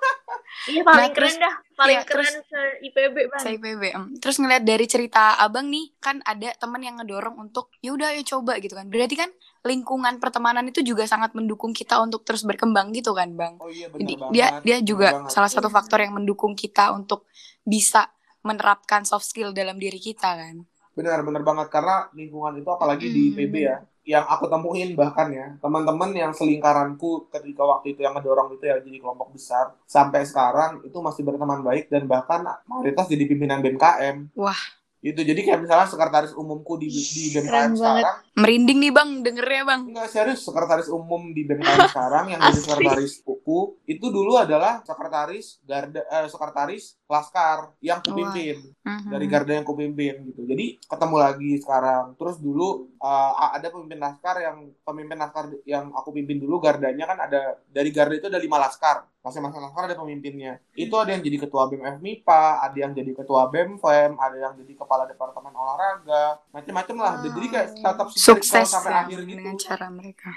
[0.65, 3.39] Iya paling Nah, terus- keren dah, paling iya, keren se IPB bang.
[3.39, 3.83] Saya IPB.
[4.17, 8.25] Terus ngeliat dari cerita abang nih, kan ada teman yang ngedorong untuk ya udah ayo
[8.27, 8.85] coba gitu kan.
[8.85, 13.55] Berarti kan lingkungan pertemanan itu juga sangat mendukung kita untuk terus berkembang gitu kan, bang.
[13.57, 14.33] Oh iya Jadi bener banget.
[14.33, 15.31] dia dia bener juga banget.
[15.31, 15.75] salah satu Iya.
[15.75, 17.23] faktor yang mendukung kita untuk
[17.61, 18.11] bisa
[18.41, 20.63] menerapkan soft skill dalam diri kita kan.
[20.91, 21.67] Benar, bener banget.
[21.69, 23.77] Karena lingkungan itu apalagi di Mm, IPB ya.
[24.09, 28.81] Yang aku temuin bahkan ya, teman-teman yang selingkaranku ketika waktu itu yang ngedorong itu ya
[28.81, 29.77] jadi kelompok besar.
[29.85, 34.33] Sampai sekarang itu masih berteman baik dan bahkan mayoritas jadi pimpinan BMKM.
[34.33, 34.57] Wah.
[34.99, 38.05] Itu jadi kayak misalnya sekretaris umumku di, di BMKM Keren banget.
[38.39, 39.81] Merinding nih bang dengernya bang.
[39.91, 45.59] Enggak serius, sekretaris umum di BMKM sekarang yang jadi sekretaris UKU itu dulu adalah sekretaris
[45.67, 48.61] Garda eh, sekretaris Laskar yang kupimpin.
[48.85, 49.09] Mhm.
[49.09, 50.45] dari Garda yang kupimpin gitu.
[50.45, 52.17] Jadi ketemu lagi sekarang.
[52.17, 57.17] Terus dulu uh, ada pemimpin laskar yang pemimpin laskar yang aku pimpin dulu Gardanya kan
[57.21, 59.05] ada dari Garda itu ada lima laskar.
[59.19, 60.63] Masing-masing laskar ada pemimpinnya.
[60.73, 64.53] Itu ada yang jadi ketua BEM MIPA, ada yang jadi ketua BEM FEM, ada yang
[64.55, 67.13] jadi kepala departemen olahraga, macam-macam lah.
[67.27, 69.29] Jadi kayak tetap Sukses sampai ya, akhir gitu.
[69.31, 70.29] dengan cara mereka.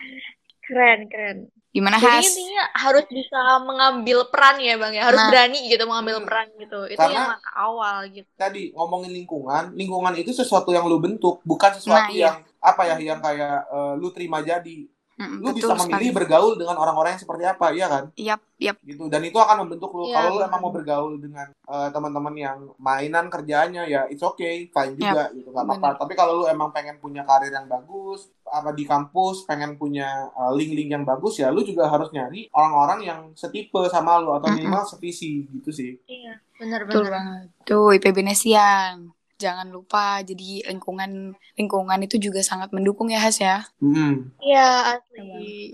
[0.62, 1.38] Keren keren.
[1.72, 2.28] Gimana Jadi Has?
[2.28, 5.28] intinya harus bisa mengambil peran ya bang ya, harus Nah.
[5.32, 6.26] berani gitu mengambil Hmm.
[6.28, 6.80] peran gitu.
[6.84, 8.28] Itu Karena- yang langkah awal gitu.
[8.36, 12.28] Tadi ngomongin lingkungan, lingkungan itu sesuatu yang lu bentuk, bukan sesuatu Nah, iya.
[12.28, 14.84] yang apa ya yang kayak uh, lu terima jadi.
[15.22, 16.18] Mm, Lu betul bisa memilih sekali.
[16.18, 18.04] bergaul dengan orang-orang yang seperti apa, iya kan?
[18.16, 18.76] Yap, yap.
[18.82, 20.48] gitu dan itu akan membentuk lu Iya, kalau lu benar.
[20.48, 25.48] emang mau bergaul dengan eh, teman-teman yang mainan kerjaannya ya it's okay fine juga gitu
[25.48, 26.00] nggak apa-apa benar.
[26.00, 30.52] tapi kalau lu emang pengen punya karir yang bagus apa di kampus pengen punya eh,
[30.52, 34.82] link-link yang bagus ya lu juga harus nyari orang-orang yang setipe sama lu atau minimal
[34.84, 37.06] sevisi gitu sih Iya, benar-benar.
[37.08, 37.46] banget.
[37.62, 39.10] Tuh IPB Nesian.
[39.42, 43.66] Jangan lupa jadi lingkungan lingkungan itu juga sangat mendukung ya Has ya.
[44.38, 45.26] Iya asli.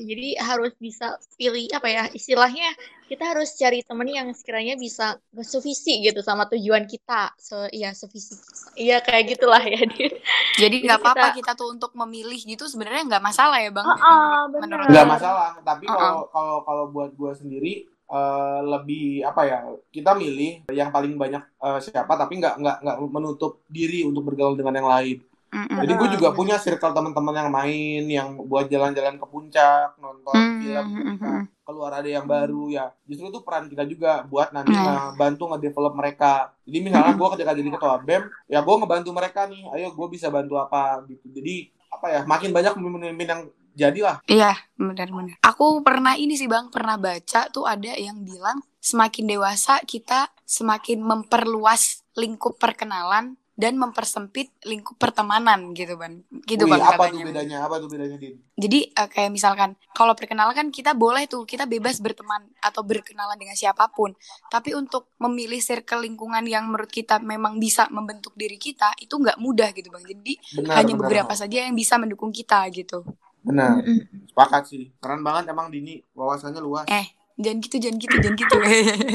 [0.02, 2.72] Jadi harus bisa pilih apa ya istilahnya
[3.09, 7.37] kita harus cari temen yang sekiranya bisa sevisi gitu sama tujuan kita.
[7.37, 8.33] Se iya sevisi.
[8.74, 10.09] Iya kayak gitulah ya dia.
[10.61, 13.85] Jadi Jadi nggak apa-apa kita- kita tuh untuk memilih gitu sebenarnya nggak masalah ya bang.
[13.85, 14.61] Benar.
[14.61, 20.11] menurut nggak masalah tapi kalau kalau kalau buat gua sendiri eh, lebih apa ya kita
[20.14, 24.75] milih yang paling banyak eh, siapa tapi nggak nggak nggak menutup diri untuk bergaul dengan
[24.79, 25.18] yang lain
[25.49, 25.81] Mm-mm.
[25.81, 30.61] Jadi gue juga punya circle teman-teman yang main, yang buat jalan-jalan ke puncak, nonton Hmm,
[30.61, 30.87] film,
[31.64, 32.92] keluar ada yang baru ya.
[33.09, 35.16] Justru itu peran kita juga buat nanti Nah.
[35.16, 36.53] bantu ngedevelop mereka.
[36.68, 39.62] Jadi misalnya gue ketika jadi ketua BEM, ya gue ngebantu mereka nih.
[39.73, 41.27] Ayo gue bisa bantu apa gitu.
[41.33, 43.42] Jadi apa ya, makin banyak pemimpin-pemimpin yang
[43.79, 44.19] jadilah.
[44.27, 45.38] Iya, benar-benar.
[45.41, 50.99] Aku pernah ini sih Bang, pernah baca tuh ada yang bilang semakin dewasa kita semakin
[50.99, 56.23] memperluas lingkup perkenalan dan mempersempit lingkup pertemanan gitu Bang.
[56.47, 57.25] Gitu Wih, Bang apa tuh katanya.
[57.27, 57.57] bedanya?
[57.67, 58.38] Apa tuh bedanya, Din?
[58.55, 63.35] Jadi eh, kayak misalkan kalau perkenalan kan kita boleh tuh kita bebas berteman atau berkenalan
[63.35, 64.14] dengan siapa pun.
[64.47, 69.43] Tapi untuk memilih circle lingkungan yang menurut kita memang bisa membentuk diri kita itu nggak
[69.43, 70.07] mudah gitu Bang.
[70.07, 71.03] Jadi Benar, hanya benar.
[71.03, 73.03] beberapa saja yang bisa mendukung kita gitu.
[73.49, 73.81] Benar.
[73.81, 74.29] Mm-mm.
[74.29, 74.93] Sepakat sih.
[75.01, 76.05] Keren banget emang Dini.
[76.13, 76.87] Wawasannya luas.
[76.87, 78.57] Eh, jangan gitu, jangan gitu, jangan gitu.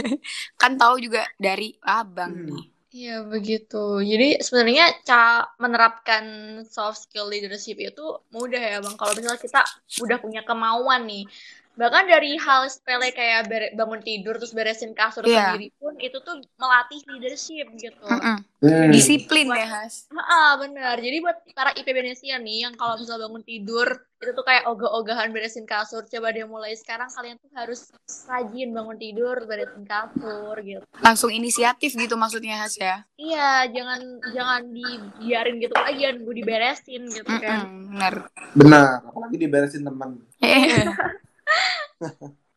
[0.61, 2.47] kan tahu juga dari abang Hmm.
[2.49, 2.65] nih.
[2.93, 4.05] Iya begitu.
[4.05, 6.23] Jadi sebenarnya cara menerapkan
[6.61, 8.93] soft skill leadership itu mudah ya bang.
[8.93, 9.61] Kalau misalnya kita
[9.97, 11.25] udah punya kemauan nih,
[11.73, 15.57] bahkan dari hal sepele kayak bangun tidur terus beresin kasur Iya.
[15.57, 18.05] sendiri pun itu tuh melatih leadership gitu.
[18.05, 18.37] Mm-mm.
[18.63, 18.91] Hmm.
[18.93, 20.07] Disiplin ya, Has.
[20.13, 20.95] Ah, benar.
[20.95, 23.89] Jadi buat para IPB Indonesia nih yang kalau misal bangun tidur
[24.23, 26.07] itu tuh kayak ogah-ogahan beresin kasur.
[26.07, 27.91] Coba deh mulai sekarang kalian tuh harus
[28.23, 30.79] rajin bangun tidur, beresin kasur gitu.
[31.03, 33.03] Langsung inisiatif gitu maksudnya, Has ya.
[33.19, 33.99] Iya, jangan
[34.31, 37.67] jangan dibiarin gitu aja nunggu diberesin gitu kan.
[37.67, 38.13] Mm-mm, bener.
[38.55, 40.23] Benar, apalagi diberesin teman.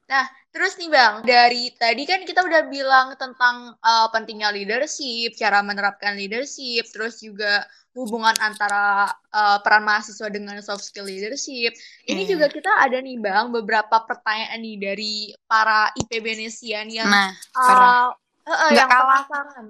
[0.56, 6.16] Terus nih Bang, dari tadi kan kita udah bilang tentang uh, pentingnya leadership, cara menerapkan
[6.16, 7.61] leadership, terus juga
[7.92, 11.76] hubungan antara uh, peran mahasiswa dengan soft skill leadership.
[12.09, 12.32] Ini Hmm.
[12.32, 18.09] juga kita ada nih Bang, beberapa pertanyaan nih dari para IPB Nesian yang Nah, uh,
[18.48, 19.22] eh, eh, Nggak yang kalah.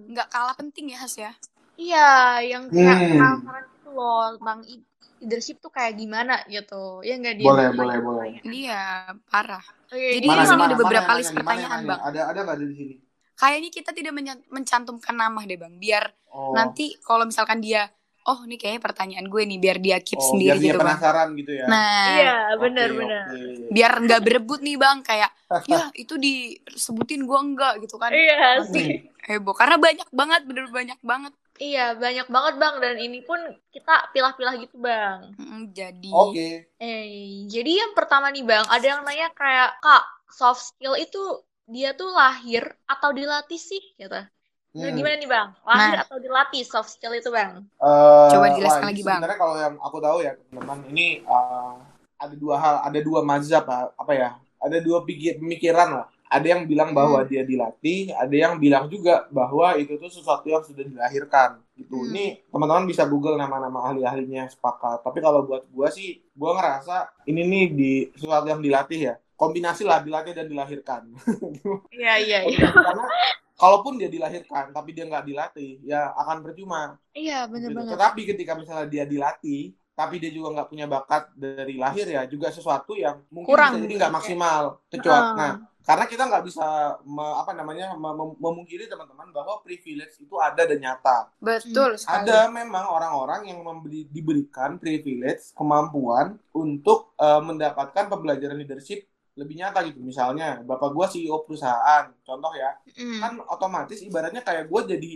[0.06, 1.32] nggak kalah penting ya, Has ya.
[1.76, 2.06] Iya,
[2.46, 3.10] yang kayak Hmm.
[3.10, 4.86] penasaran gitu loh tentang i-
[5.18, 7.00] leadership tuh kayak gimana gitu.
[7.00, 8.28] Ya nggak dia Boleh, boleh, boleh.
[8.42, 8.82] Iya,
[9.26, 9.64] parah.
[9.86, 11.88] Oke, Jadi ini di sini langsung- ada beberapa yang list yang pertanyaan, nanya?
[11.88, 12.00] Bang.
[12.02, 12.94] Ada ada nggak di sini?
[13.36, 14.12] Kayaknya kita tidak
[14.48, 15.74] mencantumkan nama deh, Bang.
[15.76, 16.52] Biar Oh.
[16.52, 17.88] nanti kalau misalkan dia,
[18.24, 20.88] oh ini kayaknya pertanyaan gue nih, biar dia keep oh, sendiri biar dia gitu, Bang.
[20.90, 21.64] penasaran gitu ya.
[21.64, 23.24] Nah, Iya, Oke, benar-benar.
[23.26, 23.68] oke.
[23.70, 24.98] biar nggak berebut nih, Bang.
[25.00, 25.30] Kayak,
[25.70, 28.10] ya itu disebutin gue enggak gitu kan.
[28.10, 29.04] Iya sih.
[29.22, 29.54] Heboh.
[29.54, 31.32] Karena banyak banget, bener banyak banget.
[31.56, 33.40] Iya, banyak banget Bang dan ini pun
[33.72, 35.32] kita pilah-pilah gitu Bang.
[35.40, 36.68] Mm, Jadi, Oke.
[36.76, 41.96] Eh, jadi yang pertama nih Bang, ada yang nanya kayak, "Kak, soft skill itu dia
[41.96, 44.12] tuh lahir atau dilatih sih?" gitu.
[44.12, 44.28] Nah,
[44.76, 44.92] Hmm.
[44.92, 45.48] gimana nih Bang?
[45.64, 46.04] Lahir Nah.
[46.04, 47.64] atau dilatih soft skill itu Bang?
[47.80, 49.20] Eh, Coba dijelaskan lagi, Bang.
[49.24, 51.74] Sebenarnya kalau yang aku tahu ya teman-teman ini eh,
[52.20, 53.64] ada dua hal, ada dua mazhab
[53.96, 54.36] apa ya?
[54.60, 56.06] Ada dua pikir, pemikiran lah.
[56.26, 57.28] Ada yang bilang bahwa Hmm.
[57.28, 61.94] dia dilatih, ada yang bilang juga bahwa itu tuh sesuatu yang sudah dilahirkan gitu.
[61.96, 62.10] Hmm.
[62.10, 65.00] Ini teman-teman bisa Google nama-nama ahli-ahlinya sepakat.
[65.00, 69.14] Tapi kalau buat gua sih, gua ngerasa ini nih di sesuatu yang dilatih ya.
[69.32, 71.02] Kombinasi lah dilatih dan dilahirkan.
[71.92, 73.06] Iya, iya, Karena
[73.54, 76.98] kalaupun dia dilahirkan tapi dia nggak dilatih, ya akan percuma.
[77.12, 77.76] Iya, bener Gitu.
[77.76, 77.92] banget.
[77.96, 79.62] Tetapi ketika misalnya dia dilatih,
[79.92, 83.72] tapi dia juga nggak punya bakat dari lahir ya, juga sesuatu yang mungkin Kurang.
[83.72, 84.62] bisa jadi nggak maksimal.
[84.88, 85.32] Kecuali, Ah.
[85.32, 85.52] nah,
[85.86, 86.66] karena kita nggak bisa
[87.00, 91.30] me- apa namanya mem- mem- memungkiri teman-teman bahwa privilege itu ada dan nyata.
[91.38, 92.26] betul sekali.
[92.26, 99.84] Ada memang orang-orang yang memberi, diberikan privilege, kemampuan untuk eh, mendapatkan pembelajaran leadership lebih nyata
[99.84, 100.00] gitu.
[100.00, 103.20] Misalnya, bapak gua CEO perusahaan, contoh ya, Mm.
[103.20, 105.12] kan otomatis ibaratnya kayak gue jadi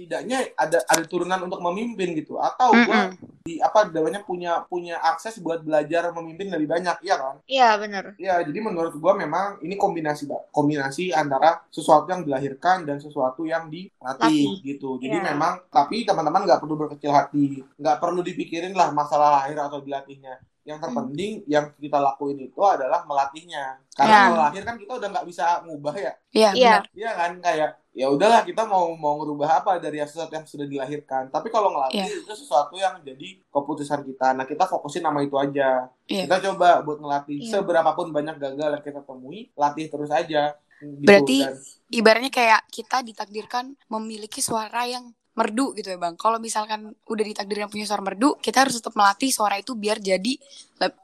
[0.00, 3.44] setidaknya ada ada turunan untuk memimpin gitu atau gue Mm-mm.
[3.44, 8.04] di apa namanya punya punya akses buat belajar memimpin lebih banyak iya kan Iya, bener.
[8.16, 13.68] ya jadi menurut gue memang ini kombinasi kombinasi antara sesuatu yang dilahirkan dan sesuatu yang
[13.68, 15.36] dilatih gitu jadi Iya.
[15.36, 20.40] memang tapi teman-teman nggak perlu berkecil hati nggak perlu dipikirin lah masalah lahir atau dilatihnya
[20.62, 24.22] yang terpenting yang kita lakuin itu adalah melatihnya karena Ya.
[24.26, 26.74] kalau lahir kan kita udah nggak bisa ngubah ya Iya, Iya.
[26.92, 31.26] Iya kan kayak ya udahlah kita mau mau ngerubah apa dari sesuatu yang sudah dilahirkan.
[31.26, 32.22] Tapi kalau ngelatih Iya.
[32.22, 34.30] itu sesuatu yang jadi keputusan kita.
[34.32, 35.90] Nah kita fokusin sama itu aja.
[36.04, 36.24] Iya.
[36.24, 37.50] Kita coba buat ngelatih Iya.
[37.52, 40.54] seberapapun banyak gagal yang kita temui, latih terus aja.
[40.78, 41.02] Gitu.
[41.02, 41.58] Berarti Dan-
[41.90, 46.14] Ibaratnya kayak kita ditakdirkan memiliki suara yang merdu gitu ya bang.
[46.18, 50.32] Kalau misalkan udah ditakdirkan punya suara merdu, kita harus tetap melatih suara itu biar jadi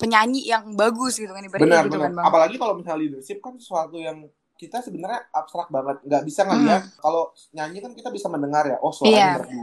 [0.00, 2.06] penyanyi yang bagus gitu kan ibaratnya benar gitu benar.
[2.10, 2.26] kan bang.
[2.26, 6.82] Apalagi kalau misalnya leadership kan sesuatu yang kita sebenarnya abstrak banget, nggak bisa ngeliat.
[6.96, 9.20] Kalau nyanyi kan kita bisa mendengar ya, oh suaranya Hmm.
[9.20, 9.36] Iya.
[9.36, 9.62] merdu.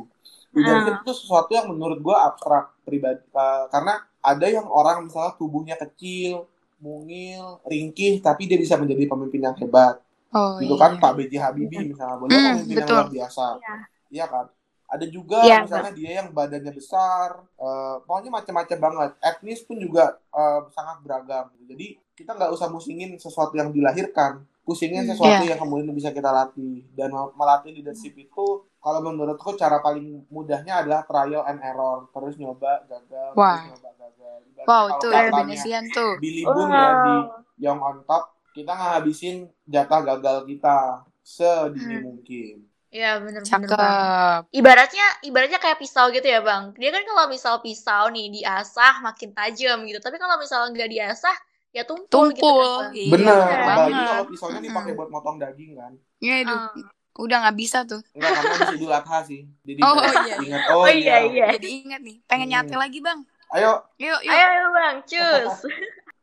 [0.54, 5.76] Leadership itu sesuatu yang menurut gua abstrak pribadi, Uh, karena ada yang orang misalnya tubuhnya
[5.82, 6.46] kecil,
[6.78, 9.98] mungil, ringkih, tapi dia bisa menjadi pemimpin yang hebat.
[10.34, 10.82] Oh gitu iya.
[10.82, 11.34] kan Pak B.J.
[11.42, 12.98] Habibie misalnya, beliau Hmm, pemimpin yang betul.
[13.02, 13.46] luar biasa.
[13.62, 13.76] Iya.
[14.14, 14.46] Iya kan?
[14.94, 19.12] Ada juga Iya, misalnya dia yang badannya besar, eh, pokoknya macam-macam banget.
[19.26, 21.50] Etnis pun juga eh, sangat beragam.
[21.66, 25.58] Jadi kita nggak usah musingin sesuatu yang dilahirkan, pusingin Hmm, sesuatu iya.
[25.58, 26.86] yang kemudian bisa kita latih.
[26.94, 28.46] Dan melatih leadership itu,
[28.78, 33.66] kalau menurutku cara paling mudahnya adalah trial and error, terus nyoba gagal, Wah.
[33.66, 34.38] terus nyoba gagal.
[34.46, 36.12] Ibaratnya Wow tuh katanya Indonesian tuh.
[36.22, 37.42] Billy Boone ya di Wow.
[37.58, 38.24] Young on Top,
[38.54, 40.78] kita ngabisin jatah gagal kita
[41.26, 42.02] sedini Hmm.
[42.06, 42.56] mungkin.
[42.94, 43.74] Iya, bener-bener Bang.
[43.74, 44.42] Cakep.
[44.54, 46.78] Ibaratnya, ibaratnya kayak pisau gitu ya bang.
[46.78, 49.98] Dia kan kalau misal pisau nih diasah makin tajam gitu.
[49.98, 51.34] Tapi kalau misal nggak diasah
[51.74, 52.70] ya tumpul, gitu kan Tumpul.
[52.78, 52.94] bang.
[52.94, 55.00] Iya, Bener, bener apalagi kalau pisaunya dipakai Mm-mm.
[55.02, 55.92] buat motong daging kan.
[56.22, 56.54] Ya, aduh.
[56.54, 56.70] Ah.
[57.14, 58.02] Udah nggak bisa tuh.
[58.14, 59.42] Enggak, karena masih Idul Adha sih.
[59.64, 60.36] Jadi Oh, iya.
[60.40, 61.46] ingat, Oh, oh, iya iya.
[61.52, 62.54] Jadi ingat nih, pengen Hmm.
[62.62, 63.20] nyate lagi bang.
[63.50, 64.34] Ayo, Yuk, yuk.
[64.34, 65.56] Ayo, ayo bang, cus.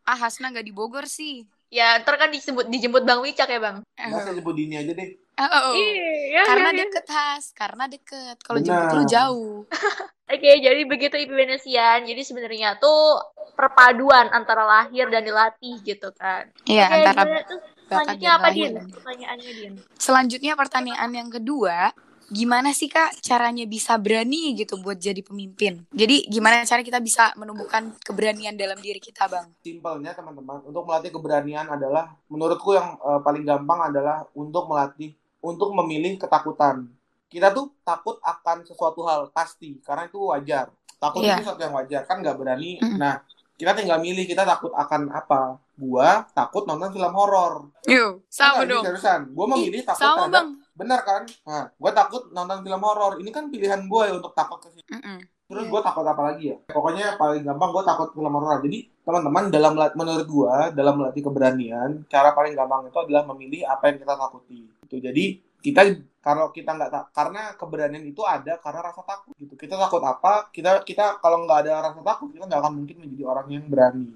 [0.03, 1.47] Ah Hasna nggak di Bogor sih.
[1.71, 3.77] ya ntar kan disebut dijemput bang Wicak ya bang.
[3.95, 5.09] Eh, nggak saya sebut Dini aja deh.
[5.41, 6.81] Oh, Iya, karena iya, iya.
[6.85, 8.37] deket Has, karena deket.
[8.45, 9.57] Kalau jemput lu jauh.
[10.31, 12.05] Oke, jadi begitu Ibu Venesian.
[12.05, 13.19] Jadi sebenarnya tuh
[13.57, 16.47] perpaduan antara lahir dan dilatih gitu kan.
[16.69, 18.87] Iya, Oke, antara gimana Selanjutnya apa, lahir Din?
[18.95, 19.75] Pertanyaannya, Din.
[19.99, 21.91] Selanjutnya pertanyaan yang kedua,
[22.31, 25.83] gimana sih Kak caranya bisa berani gitu buat jadi pemimpin?
[25.91, 29.51] Jadi gimana cara kita bisa menumbuhkan keberanian dalam diri kita, Bang?
[29.67, 35.73] Simpelnya teman-teman, untuk melatih keberanian adalah menurutku yang eh, paling gampang adalah untuk melatih untuk
[35.75, 36.89] memilih ketakutan.
[37.27, 40.69] Kita tuh takut akan sesuatu hal pasti karena itu wajar.
[40.99, 41.39] Takut Iya.
[41.39, 42.77] itu sesuatu yang wajar kan nggak berani.
[42.77, 42.99] Mm-mm.
[42.99, 43.23] Nah
[43.55, 45.61] kita tinggal milih kita takut akan apa.
[45.77, 47.73] Gua takut nonton film horor.
[47.89, 48.85] Yuk, sama ini dong.
[48.85, 49.21] seriusan.
[49.33, 50.49] Gua memilih Ih, takut sama, terhadap Bang.
[50.75, 51.23] benar kan?
[51.49, 53.13] Nah, gua takut nonton film horor.
[53.17, 54.89] Ini kan pilihan gue ya untuk takut ke situ.
[54.91, 55.21] Mm-mm.
[55.51, 55.71] Terus Iya.
[55.73, 56.57] gue takut apa lagi ya?
[56.69, 58.61] Pokoknya paling gampang gue takut film horor.
[58.61, 63.89] Jadi teman-teman dalam menurut gue dalam melatih keberanian, cara paling gampang itu adalah memilih apa
[63.89, 64.61] yang kita takuti.
[64.91, 64.99] Gitu.
[64.99, 65.25] Jadi
[65.63, 65.81] kita
[66.19, 69.55] kalau kita nggak karena keberanian itu ada karena rasa takut gitu.
[69.55, 70.51] Kita takut apa?
[70.51, 74.11] Kita kita kalau nggak ada rasa takut kita nggak akan mungkin menjadi orang yang berani.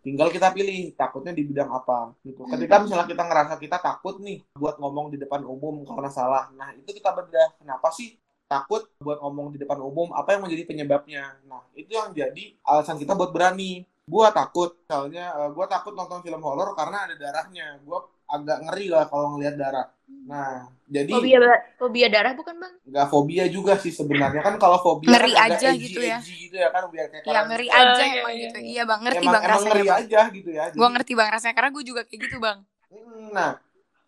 [0.00, 2.46] Tinggal kita pilih takutnya di bidang apa gitu.
[2.46, 6.70] Ketika misalnya kita ngerasa kita takut nih buat ngomong di depan umum karena salah, nah
[6.72, 7.60] itu kita bedah.
[7.60, 8.16] Kenapa sih
[8.50, 12.98] takut buat ngomong di depan umum apa yang menjadi penyebabnya nah itu yang jadi alasan
[12.98, 17.78] kita buat berani gua takut misalnya eh, gua takut nonton film horor karena ada darahnya
[17.86, 19.86] gua agak ngeri lah kalau ngelihat darah
[20.20, 21.38] nah jadi Fobia,
[21.74, 22.74] fobia darah bukan, Bang?
[22.82, 26.18] nggak fobia juga sih sebenarnya kan kalau fobia Ngeri kan aja edgy- gitu ya.
[26.18, 27.78] edgy gitu ya kan biar kayak Ya ngeri gitu.
[27.78, 28.42] aja iya, emang iya.
[28.42, 28.58] gitu.
[28.60, 29.00] Iya, Bang.
[29.00, 30.00] Ngerti emang, Bang emang rasanya, ngeri Bang.
[30.02, 32.58] aja gitu ya Gua ngerti Bang rasanya karena gue juga kayak gitu, Bang.
[32.86, 33.50] Hmm, Nah,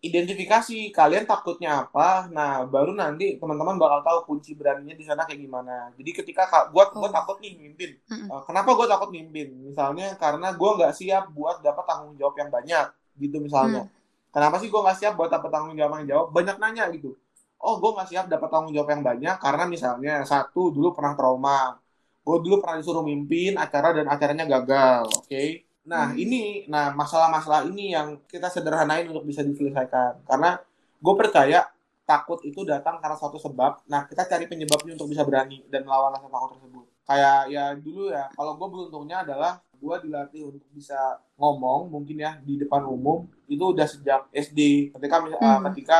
[0.03, 2.27] identifikasi kalian takutnya apa.
[2.27, 5.89] Nah, baru nanti teman-teman bakal tahu kunci beraninya di sana kayak gimana.
[5.95, 7.13] Jadi ketika ka- gua gua Oh.
[7.13, 7.95] takut nih mimpin.
[8.05, 8.27] Mm-mm.
[8.27, 9.55] Eh, kenapa gua takut mimpin?
[9.63, 12.85] Misalnya karena gua nggak siap buat dapat tanggung jawab yang banyak,
[13.17, 13.87] gitu misalnya.
[14.33, 16.27] Kenapa sih gua nggak siap buat dapat tanggung jawab yang jawab?
[16.33, 17.13] Banyak nanya gitu.
[17.61, 21.77] Oh, gua nggak siap dapat tanggung jawab yang banyak karena misalnya satu dulu pernah trauma.
[22.23, 25.43] Gue dulu pernah disuruh mimpin acara dan acaranya gagal, oke?
[25.83, 26.23] Nah, Hmm.
[26.23, 30.23] ini, nah masalah-masalah ini yang kita sederhanain untuk bisa diselesaikan.
[30.23, 30.55] Karena
[31.03, 31.67] gue percaya
[32.07, 33.83] takut itu datang karena suatu sebab.
[33.91, 36.85] Nah, kita cari penyebabnya untuk bisa berani dan melawan rasa takut tersebut.
[37.03, 40.95] Kayak ya dulu ya, kalau gue beruntungnya adalah gue dilatih untuk bisa
[41.35, 44.59] ngomong mungkin ya di depan umum itu udah sejak SD.
[44.91, 45.63] Ketika uh, Hmm.
[45.67, 45.99] ketika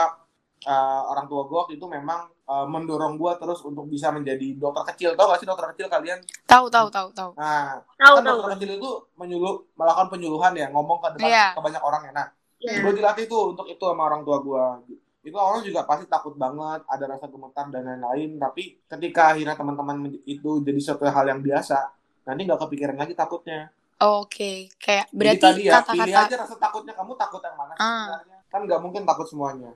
[0.63, 4.83] uh, orang tua gue waktu itu memang uh, mendorong gue terus untuk bisa menjadi dokter
[4.93, 5.09] kecil.
[5.13, 6.19] Tau gak sih dokter kecil kalian?
[6.45, 7.31] Tahu, tahu, tahu, tahu.
[7.35, 8.35] Nah, Tahu, kan tahu.
[8.37, 11.47] dokter kecil itu menyuluh melakukan penyuluhan ya ngomong ke depan Iya.
[11.51, 12.79] ke banyak orang ya nah Iya.
[12.79, 14.65] gue dilatih tuh untuk itu sama orang tua gue
[15.23, 19.95] itu orang juga pasti takut banget ada rasa gemetar dan lain-lain tapi ketika akhirnya teman-teman
[20.23, 21.79] itu jadi suatu hal yang biasa
[22.23, 23.69] nanti nggak kepikiran lagi takutnya
[24.03, 27.73] Oke, kayak jadi berarti tadi ya pilih kata-kata aja rasa takutnya kamu takut yang mana
[27.73, 27.87] Ah.
[28.19, 29.71] sebenarnya kan nggak mungkin takut semuanya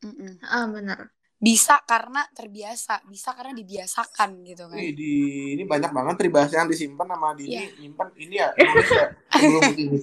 [0.00, 0.32] Mm-mm.
[0.40, 1.00] Ah, benar.
[1.36, 4.76] bisa karena terbiasa, bisa karena dibiasakan gitu kan.
[4.76, 5.12] Wih, di
[5.52, 7.68] ini banyak banget peribahasa yang disimpan sama di Iya.
[7.68, 10.00] ini nyimpan ini ya ini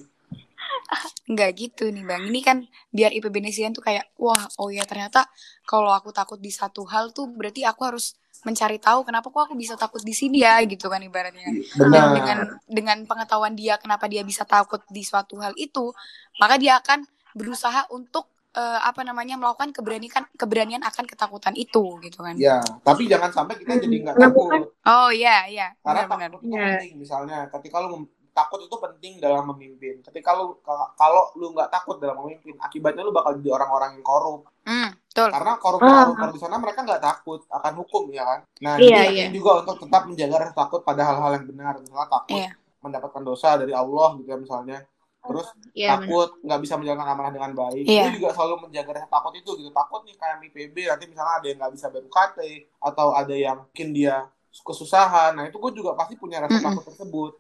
[1.30, 2.24] Enggak gitu nih Bang.
[2.30, 2.58] Ini kan
[2.90, 5.26] biar IP Benesian tuh kayak wah, oh ya ternyata
[5.66, 9.56] kalau aku takut di satu hal tuh berarti aku harus mencari tahu kenapa kok aku
[9.56, 11.48] bisa takut di sini ya gitu kan ibaratnya.
[11.74, 15.92] Dan benar dengan dengan pengetahuan dia kenapa dia bisa takut di suatu hal itu,
[16.38, 17.04] maka dia akan
[17.34, 22.38] berusaha untuk eh, apa namanya melakukan keberanian keberanian akan ketakutan itu gitu kan.
[22.38, 26.30] ya tapi jangan sampai kita jadi nggak takut Oh iya iya Karena benar-benar.
[26.30, 26.66] takut itu Iya.
[26.78, 30.02] penting misalnya ketika lu mem- takut itu penting dalam memimpin.
[30.02, 34.04] Ketika lu ka- kalau lu nggak takut dalam memimpin, akibatnya lu bakal jadi orang-orang yang
[34.04, 34.50] korup.
[34.66, 35.30] Hmm, betul.
[35.30, 35.60] Karena Ah.
[35.60, 38.40] koruptor-koruptor di sana mereka nggak takut akan hukum ya kan.
[38.60, 39.26] Nah, Iya, jadi iya.
[39.30, 41.74] juga untuk tetap menjaga rasa takut pada hal-hal yang benar.
[41.78, 42.52] Misalnya takut Iya.
[42.80, 44.78] mendapatkan dosa dari Allah gitu ya misalnya.
[45.24, 46.04] Terus Iya, benar.
[46.04, 47.86] takut nggak bisa menjalankan amanah dengan baik.
[47.86, 48.04] Iya.
[48.10, 49.70] Lu juga selalu menjaga rasa takut itu gitu.
[49.70, 52.38] Takut nih kayak MIPB nanti misalnya ada yang nggak bisa BUKT
[52.82, 54.16] atau ada yang mungkin dia
[54.60, 55.34] kesusahan.
[55.34, 56.68] Nah itu gue juga pasti punya rasa Mm-mm.
[56.68, 57.32] takut tersebut.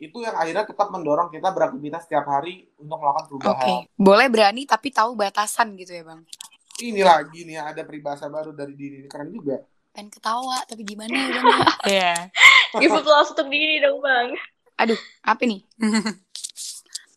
[0.00, 3.84] Itu yang akhirnya tetap mendorong kita beraktivitas setiap hari untuk melakukan Oke, perubahan.
[4.00, 6.24] boleh berani tapi tahu batasan gitu ya bang.
[6.80, 9.60] Ini lagi nih ada peribahasa baru dari diri keren juga.
[9.92, 11.44] Pengen ketawa tapi gimana ya bang?
[11.44, 11.68] ya?
[11.92, 12.14] Iya.
[12.88, 14.32] Ibu plus untuk diri dong, Bang.
[15.20, 15.60] Apa nih?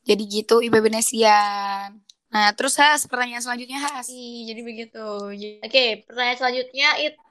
[0.10, 2.04] Jadi gitu Ibu Benesian.
[2.34, 4.12] Nah terus Has pertanyaan selanjutnya Has.
[4.12, 5.06] Ih, jadi begitu.
[5.64, 7.23] Oke, pertanyaan selanjutnya itu,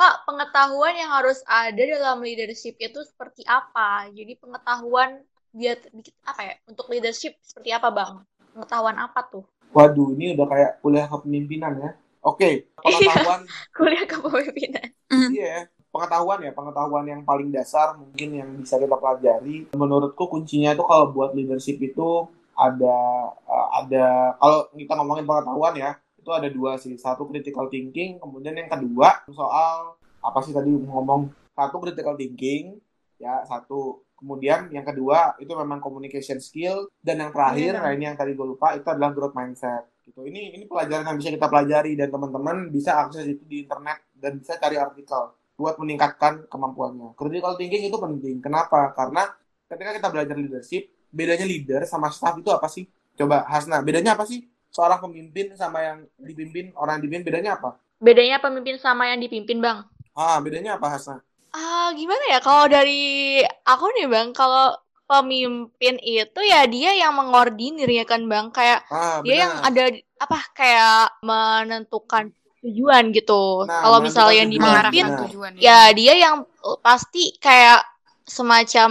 [0.00, 4.08] Kak, pengetahuan yang harus ada dalam leadership itu seperti apa?
[4.16, 5.20] Jadi pengetahuan
[5.52, 6.54] biar dikit apa ya?
[6.64, 8.24] Untuk leadership seperti apa, Bang?
[8.56, 9.44] Pengetahuan apa tuh?
[9.76, 11.90] Waduh, ini udah kayak kuliah kepemimpinan ya.
[12.24, 13.44] Oke, pengetahuan
[13.76, 14.88] Kuliah kepemimpinan.
[15.08, 19.68] Iya, pengetahuan ya, pengetahuan yang paling dasar mungkin yang bisa kita pelajari.
[19.76, 22.24] Menurutku kuncinya itu kalau buat leadership itu
[22.56, 22.96] ada
[23.36, 24.04] eh, ada
[24.40, 25.90] kalau kita ngomongin pengetahuan ya,
[26.30, 26.94] itu ada dua sih.
[26.94, 31.34] Satu critical thinking kemudian yang kedua soal apa sih tadi ngomong.
[31.58, 32.78] Satu critical thinking
[33.18, 34.06] ya satu.
[34.14, 36.86] Kemudian yang kedua itu memang communication skill.
[37.02, 37.82] Dan yang terakhir Iya.
[37.82, 39.90] nah ini yang tadi gue lupa itu adalah growth mindset.
[40.06, 40.22] Gitu.
[40.22, 44.38] Ini ini pelajaran yang bisa kita pelajari dan teman-teman bisa akses itu di internet dan
[44.38, 47.16] bisa cari artikel buat meningkatkan kemampuannya.
[47.18, 48.36] Critical thinking itu penting.
[48.38, 48.92] Kenapa?
[48.94, 49.26] Karena
[49.66, 52.86] ketika kita belajar leadership bedanya leader sama staff itu apa sih?
[53.16, 57.76] Coba Hasna bedanya apa sih seorang pemimpin sama yang dipimpin orang yang dipimpin bedanya apa
[58.00, 59.84] Bedanya pemimpin sama yang dipimpin, Bang.
[60.16, 62.38] ah bedanya apa Hasna Ah, gimana ya?
[62.38, 64.70] Kalau dari aku nih, Bang, kalau
[65.04, 68.54] pemimpin itu ya dia yang mengordinir ya kan, Bang.
[68.54, 72.30] Kayak ah dia yang ada apa kayak menentukan
[72.62, 73.66] tujuan gitu.
[73.66, 75.18] Nah, kalau misalnya yang dipimpin, Nah.
[75.26, 77.82] tujuan ya dia yang uh, pasti kayak
[78.22, 78.90] semacam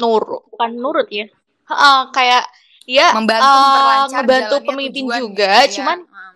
[0.00, 1.28] nurut, bukan nurut ya.
[1.68, 2.48] Heeh, kayak
[2.90, 5.74] dia membantu eh, memperlancar ngebantu jalannya pemimpin tujuan juga, gitu ya.
[5.78, 6.32] cuman Ah,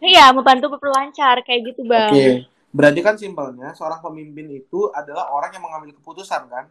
[0.00, 2.08] iya membantu memperlancar kayak gitu, Bang.
[2.08, 2.26] Oke,
[2.72, 6.64] berarti kan simpelnya seorang pemimpin itu adalah orang yang mengambil keputusan kan?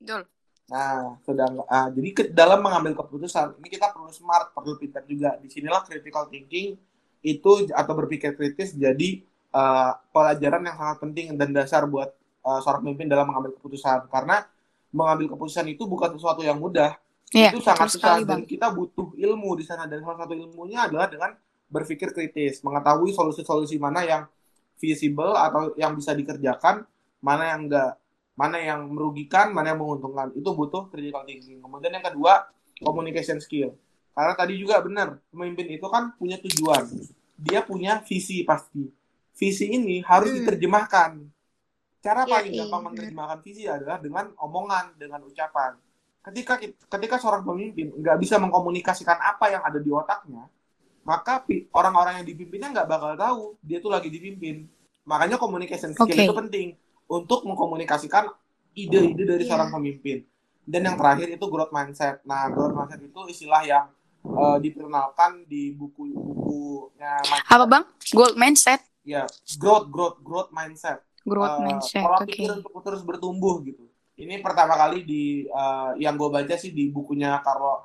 [0.00, 0.24] betul
[0.72, 5.36] Nah, sedang ah, jadi ke, dalam mengambil keputusan ini kita perlu smart, perlu pintar juga.
[5.36, 6.80] Di sinilah critical thinking
[7.20, 9.20] itu atau berpikir kritis jadi
[9.52, 14.08] eh, pelajaran yang sangat penting dan dasar buat eh, seorang pemimpin dalam mengambil keputusan.
[14.08, 14.48] Karena
[14.96, 16.96] mengambil keputusan itu bukan sesuatu yang mudah.
[17.32, 20.84] Iya, itu sangat susah sekali, dan kita butuh ilmu di sana dan salah satu ilmunya
[20.84, 21.32] adalah dengan
[21.72, 24.22] berpikir kritis, mengetahui solusi-solusi mana yang
[24.76, 26.84] visible atau yang bisa dikerjakan,
[27.24, 27.96] mana yang enggak,
[28.36, 30.36] mana yang merugikan, mana yang menguntungkan.
[30.36, 31.64] Itu butuh critical thinking.
[31.64, 32.52] Kemudian yang kedua,
[32.84, 33.72] communication skill.
[34.12, 36.84] Karena tadi juga benar, pemimpin itu kan punya tujuan.
[37.40, 38.92] Dia punya visi pasti.
[39.32, 40.44] Visi ini harus Hmm.
[40.44, 41.10] diterjemahkan.
[42.04, 45.72] Cara Iya, paling iya, gampang menerjemahkan visi adalah dengan omongan, dengan ucapan
[46.22, 50.46] ketika ketika seorang pemimpin nggak bisa mengkomunikasikan apa yang ada di otaknya,
[51.02, 51.42] maka
[51.74, 54.70] orang-orang yang dipimpinnya nggak bakal tahu dia tuh lagi dipimpin.
[55.02, 56.22] Makanya communication skill Oke.
[56.22, 56.68] itu penting
[57.10, 58.30] untuk mengkomunikasikan
[58.72, 59.50] ide-ide dari Iya.
[59.50, 60.22] seorang pemimpin.
[60.62, 62.22] Dan yang terakhir itu growth mindset.
[62.22, 63.90] Nah, growth mindset itu istilah yang
[64.22, 67.18] eh, diperkenalkan di buku-bukunya
[67.50, 69.26] apa bang gold mindset ya
[69.58, 73.90] growth growth growth mindset growth Eh, mindset pola pikir untuk terus bertumbuh gitu.
[74.22, 75.22] Ini pertama kali di
[75.60, 77.78] eh, yang gue baca sih di bukunya Carol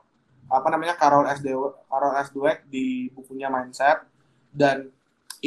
[0.48, 1.40] apa namanya Carol S.
[1.46, 2.30] Dweck, Carol S.
[2.36, 3.98] Dweck di bukunya Mindset
[4.62, 4.78] dan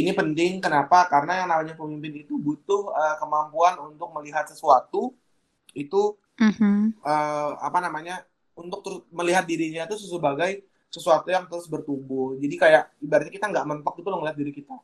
[0.01, 0.99] ini penting kenapa?
[1.13, 5.15] Karena yang namanya pemimpin itu butuh eh, kemampuan untuk melihat sesuatu
[5.75, 6.03] itu
[6.41, 6.93] Mhm.
[7.07, 8.15] eh, apa namanya
[8.57, 10.51] untuk terus melihat dirinya itu sebagai
[10.95, 12.37] sesuatu yang terus bertumbuh.
[12.43, 14.77] Jadi kayak ibaratnya kita nggak mentok itu ngeliat diri kita.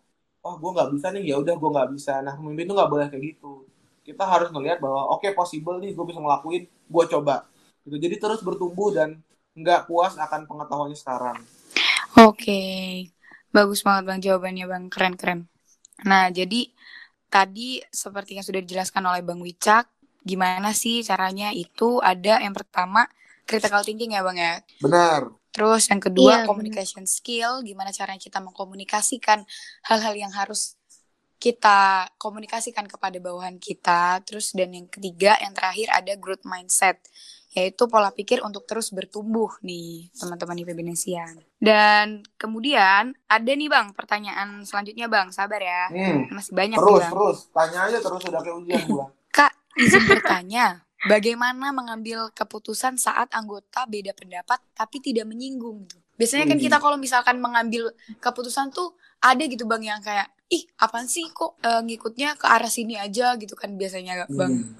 [0.46, 2.12] Oh, gue nggak bisa nih, ya udah gue nggak bisa.
[2.24, 3.66] Nah, pemimpin itu nggak boleh kayak gitu.
[4.06, 7.50] Kita harus melihat bahwa oke possible nih, gue bisa ngelakuin, gue coba.
[7.82, 7.98] Gitu.
[7.98, 9.18] Jadi terus bertumbuh dan
[9.58, 11.42] nggak puas akan pengetahuannya sekarang.
[12.22, 12.62] Oke,
[13.50, 15.40] bagus banget bang jawabannya bang, keren-keren.
[16.06, 16.70] Nah jadi
[17.26, 19.90] tadi seperti yang sudah dijelaskan oleh bang Wicak,
[20.22, 23.10] gimana sih caranya itu ada yang pertama
[23.48, 24.54] critical thinking ya bang ya.
[24.80, 25.20] Benar.
[25.56, 29.48] Terus yang kedua Iya, communication skill, gimana caranya kita mengkomunikasikan
[29.88, 30.75] hal-hal yang harus
[31.46, 34.18] kita komunikasikan kepada bawahan kita.
[34.26, 36.98] Terus dan yang ketiga, yang terakhir ada growth mindset,
[37.54, 41.38] yaitu pola pikir untuk terus bertumbuh nih teman-teman IPB Nesian.
[41.54, 46.34] Dan kemudian ada nih bang pertanyaan selanjutnya bang, sabar ya, Hmm.
[46.34, 47.12] masih banyak Terus, nih bang.
[47.14, 47.38] terus.
[47.54, 49.06] Tanya aja terus udah kayak ujian gua.
[49.36, 56.02] Kak, izin bertanya, bagaimana mengambil keputusan saat anggota beda pendapat tapi tidak menyinggung gitu?
[56.16, 56.64] Biasanya kan Wih.
[56.66, 61.58] kita kalau misalkan mengambil keputusan tuh ada gitu bang yang kayak, ih apaan sih kok
[61.62, 64.52] eh, ngikutnya ke arah sini aja gitu kan biasanya bang.
[64.62, 64.74] Hmm.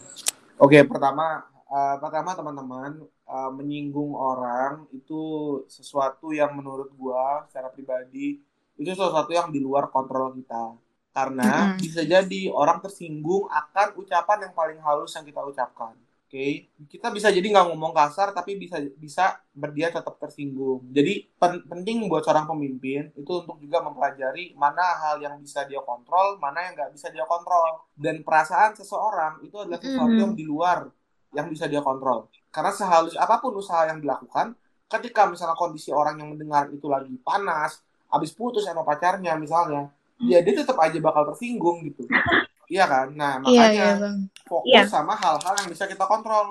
[0.57, 5.23] Oke, pertama, eh, pertama teman-teman eh, menyinggung orang itu
[5.67, 8.39] sesuatu yang menurut gua secara pribadi
[8.77, 10.77] itu sesuatu yang di luar kontrol kita.
[11.17, 11.81] Karena Mm-mm.
[11.81, 15.97] bisa jadi orang tersinggung akan ucapan yang paling halus yang kita ucapkan.
[16.27, 20.83] Oke, kita bisa jadi nggak ngomong kasar tapi bisa bisa berdia tetap tersinggung.
[20.91, 25.79] Jadi pen- penting buat seorang pemimpin itu untuk juga mempelajari mana hal yang bisa dia
[25.87, 27.79] kontrol, mana yang nggak bisa dia kontrol.
[27.95, 30.23] Dan perasaan seseorang itu adalah sesuatu Mm.
[30.27, 30.91] yang di luar
[31.31, 32.27] yang bisa dia kontrol.
[32.51, 34.59] Karena sehalus apa pun usaha yang dilakukan,
[34.91, 40.43] ketika misalnya kondisi orang yang mendengar itu lagi panas, habis putus sama pacarnya misalnya, ya
[40.43, 42.03] dia tetap aja bakal tersinggung gitu.
[42.67, 43.07] Iya kan?
[43.15, 44.19] Nah, Iya, makanya iya, Bang.
[44.47, 44.83] fokus Iya.
[44.91, 46.47] sama hal-hal yang bisa kita kontrol.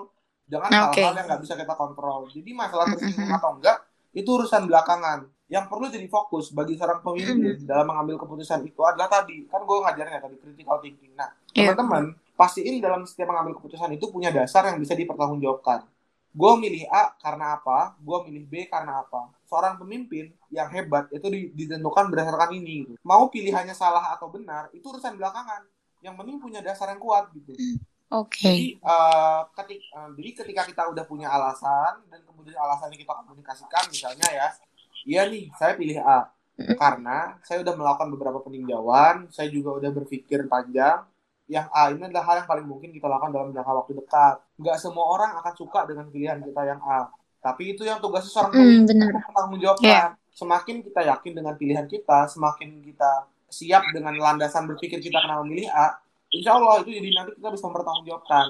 [0.45, 1.01] Jangan Oke.
[1.01, 2.19] hal-hal yang nggak bisa kita kontrol.
[2.31, 3.37] Jadi masalah tersinggung Mm-mm.
[3.41, 3.77] atau enggak,
[4.13, 5.19] itu urusan belakangan.
[5.45, 9.77] Yang perlu jadi fokus bagi seorang pemimpin dalam mengambil keputusan itu adalah tadi, kan gue
[9.77, 11.13] ngajarnya tadi, critical thinking.
[11.13, 11.73] Nah, Iya.
[11.75, 15.85] teman-teman, pastiin dalam setiap mengambil keputusan itu punya dasar yang bisa dipertanggungjawabkan.
[16.35, 19.31] gue milih A karena apa, gue milih B karena apa.
[19.47, 22.83] Seorang pemimpin yang hebat itu di- ditentukan berdasarkan ini.
[22.91, 22.99] Gitu.
[23.07, 25.63] Mau pilihannya salah atau benar, itu urusan belakangan.
[26.05, 27.57] Yang penting punya dasar yang kuat gitu.
[28.13, 28.45] Oke.
[28.45, 33.83] Jadi, eh, ketik, eh, jadi ketika kita udah punya alasan dan kemudian alasannya kita komunikasikan,
[33.89, 34.47] misalnya ya,
[35.03, 36.29] iya nih saya pilih A
[36.77, 41.01] karena saya udah melakukan beberapa peninjauan, saya juga udah berpikir panjang.
[41.45, 44.35] Yang A ini adalah hal yang paling mungkin kita lakukan dalam jangka waktu dekat.
[44.57, 47.09] Nggak semua orang akan suka dengan pilihan kita yang A.
[47.37, 49.09] Tapi itu yang tugasnya seorang Hmm, pemimpin benar.
[49.21, 50.09] bertanggung jawabkan.
[50.33, 53.11] Semakin kita yakin dengan pilihan kita, semakin kita
[53.55, 55.95] siap dengan landasan berpikir kita kenapa memilih A,
[56.27, 58.47] insya Allah itu jadi nanti kita bisa mempertanggungjawabkan.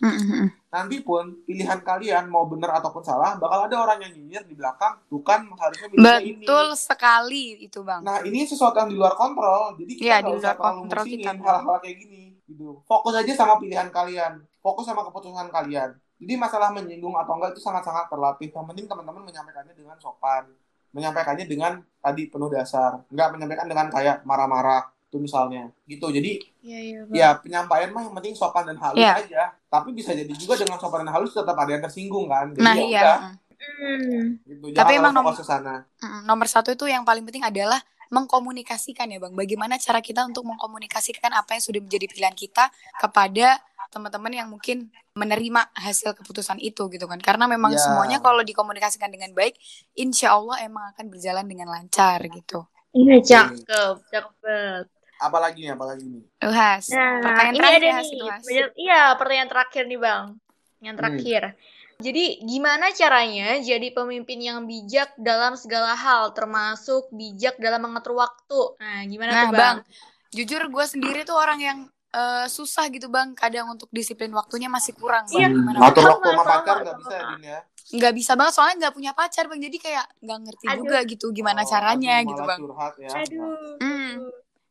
[0.00, 0.44] Mm-mm.
[0.72, 4.96] Nanti pun pilihan kalian mau benar ataupun salah, bakal ada orang yang nyinyir di belakang,
[5.12, 6.44] bukan harusnya milihnya ini.
[6.48, 8.00] Betul sekali itu bang.
[8.00, 11.30] Nah ini sesuatu yang di luar kontrol, jadi kita nggak di luar terlalu kontrol kita.
[11.36, 12.22] hal-hal kayak gini.
[12.48, 12.68] Gitu.
[12.88, 14.32] Fokus aja sama pilihan kalian,
[14.64, 15.92] fokus sama keputusan kalian.
[16.20, 18.48] Jadi masalah menyinggung atau enggak itu sangat-sangat terlatih.
[18.52, 20.48] Yang penting teman-teman menyampaikannya dengan sopan,
[20.90, 25.68] menyampaikannya dengan tadi penuh dasar, nggak menyampaikan dengan kayak marah-marah itu misalnya.
[25.84, 26.06] Gitu.
[26.06, 27.14] Jadi Iya, iya, Bang.
[27.14, 29.12] ya penyampaian mah yang penting sopan dan halus Iya.
[29.18, 29.42] aja.
[29.66, 32.52] Tapi bisa jadi juga dengan sopan dan halus tetap ada yang tersinggung kan.
[32.52, 33.00] Jadi Nah ya iya.
[33.02, 33.18] udah,
[33.58, 33.98] mm.
[34.00, 34.26] Hmm.
[34.46, 34.64] gitu.
[34.72, 35.82] Tapi emang nomor- fokus ke sana.
[35.98, 37.80] Mm, Nomor satu itu yang paling penting adalah
[38.10, 39.32] mengkomunikasikan ya bang.
[39.32, 42.66] Bagaimana cara kita untuk mengkomunikasikan apa yang sudah menjadi pilihan kita
[42.98, 43.58] kepada
[43.90, 47.18] teman-teman yang mungkin menerima hasil keputusan itu gitu kan.
[47.18, 47.82] Karena memang Ya.
[47.82, 49.58] semuanya kalau dikomunikasikan dengan baik,
[49.98, 52.64] insya Allah emang akan berjalan dengan lancar gitu.
[52.94, 54.86] Iya, cakep, cakep banget.
[55.20, 56.22] Apalagi nih, apalagi nih.
[56.40, 58.22] Uhas, Nah, pertanyaan ini terakhir ada Has, nih.
[58.24, 58.40] Has.
[58.40, 60.24] pertanyaan- Iya, pertanyaan terakhir nih, Bang.
[60.80, 61.00] Yang Hmm.
[61.04, 61.42] terakhir.
[62.00, 68.60] Jadi, gimana caranya jadi pemimpin yang bijak dalam segala hal, termasuk bijak dalam mengatur waktu?
[68.80, 69.76] Nah, gimana Nah tuh, bang, Bang?
[70.32, 71.78] jujur gue sendiri tuh orang yang
[72.10, 73.32] eh, susah gitu bang.
[73.32, 75.50] Kadang untuk disiplin waktunya masih kurang Iya.
[75.80, 77.60] Atur waktu sama pacar nggak bisa ya, Din ya?
[77.90, 80.78] nggak bisa banget soalnya nggak punya pacar bang jadi kayak nggak ngerti Aduh.
[80.78, 83.10] juga gitu gimana Oh, caranya aduh, gitu bang curhat ya.
[83.16, 83.50] Aduh.
[83.76, 84.12] Hmm.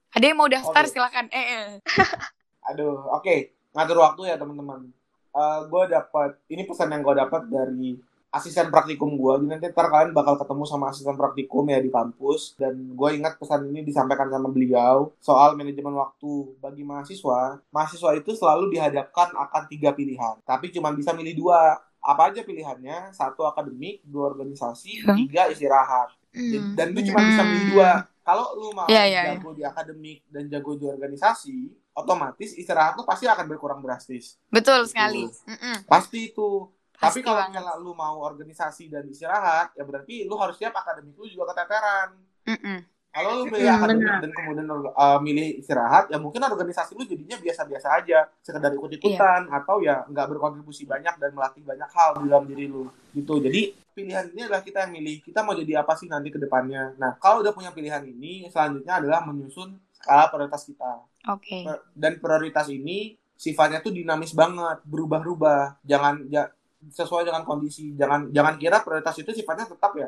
[0.10, 0.90] ada yang mau daftar Oke.
[0.90, 1.68] silakan eh, eh.
[2.70, 3.36] Aduh, oke.
[3.70, 4.94] Ngatur waktu ya, teman-teman.
[5.30, 7.98] Eh gue dapat ini pesan yang gue dapat dari
[8.30, 9.34] asisten praktikum gue.
[9.36, 12.54] Jadi nanti ntar kalian bakal ketemu sama asisten praktikum ya di kampus.
[12.56, 17.58] Dan gue ingat pesan ini disampaikan sama beliau soal manajemen waktu bagi mahasiswa.
[17.68, 21.78] Mahasiswa itu selalu dihadapkan akan tiga pilihan, tapi cuma bisa milih dua.
[22.00, 23.12] Apa aja pilihannya?
[23.12, 25.20] Satu akademik, dua organisasi, Hmm.
[25.20, 26.16] tiga istirahat.
[26.32, 26.72] Hmm.
[26.72, 27.92] Dan lu cuma bisa milih dua.
[28.22, 31.58] Kalau lu mau Iya, iya, jago di akademik dan jago di organisasi,
[31.92, 34.38] otomatis istirahat lu pasti akan berkurang drastis.
[34.48, 34.94] betul Gitu.
[34.94, 35.76] sekali Mm-mm.
[35.84, 36.70] Pasti itu.
[37.00, 41.26] Tapi kalau misalnya lu mau organisasi dan istirahat, ya berarti lu harus siap akademik lu
[41.26, 42.12] juga keteteran.
[42.44, 42.78] Mm-mm.
[43.10, 44.20] Kalau lu milih akademik benar.
[44.22, 49.82] dan kemudian uh, milih istirahat, ya mungkin organisasi lu jadinya biasa-biasa aja, sekedar ikut-ikutan atau
[49.82, 52.86] ya nggak berkontribusi banyak dan melatih banyak hal di dalam diri lu.
[53.16, 53.34] Gitu.
[53.42, 53.62] Jadi
[53.98, 55.26] pilihan ini adalah kita yang milih.
[55.26, 56.94] Kita mau jadi apa sih nanti ke depannya.
[57.02, 61.02] Nah, kalau udah punya pilihan ini, selanjutnya adalah menyusun skala prioritas kita.
[61.34, 65.82] oke Per- Dan prioritas ini sifatnya tuh dinamis banget, berubah-ubah.
[65.82, 66.52] Jangan ja-
[66.88, 67.92] sesuai dengan kondisi.
[68.00, 70.08] Jangan jangan kira prioritas itu sifatnya tetap ya.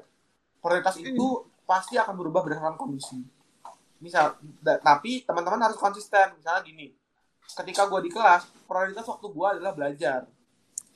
[0.61, 1.28] Prioritas itu
[1.67, 3.19] pasti akan berubah berdasarkan kondisi.
[4.01, 6.34] Misal, da- tapi teman-teman harus konsisten.
[6.38, 6.91] Misalnya gini,
[7.45, 10.19] ketika gue di kelas, prioritas waktu gue adalah belajar.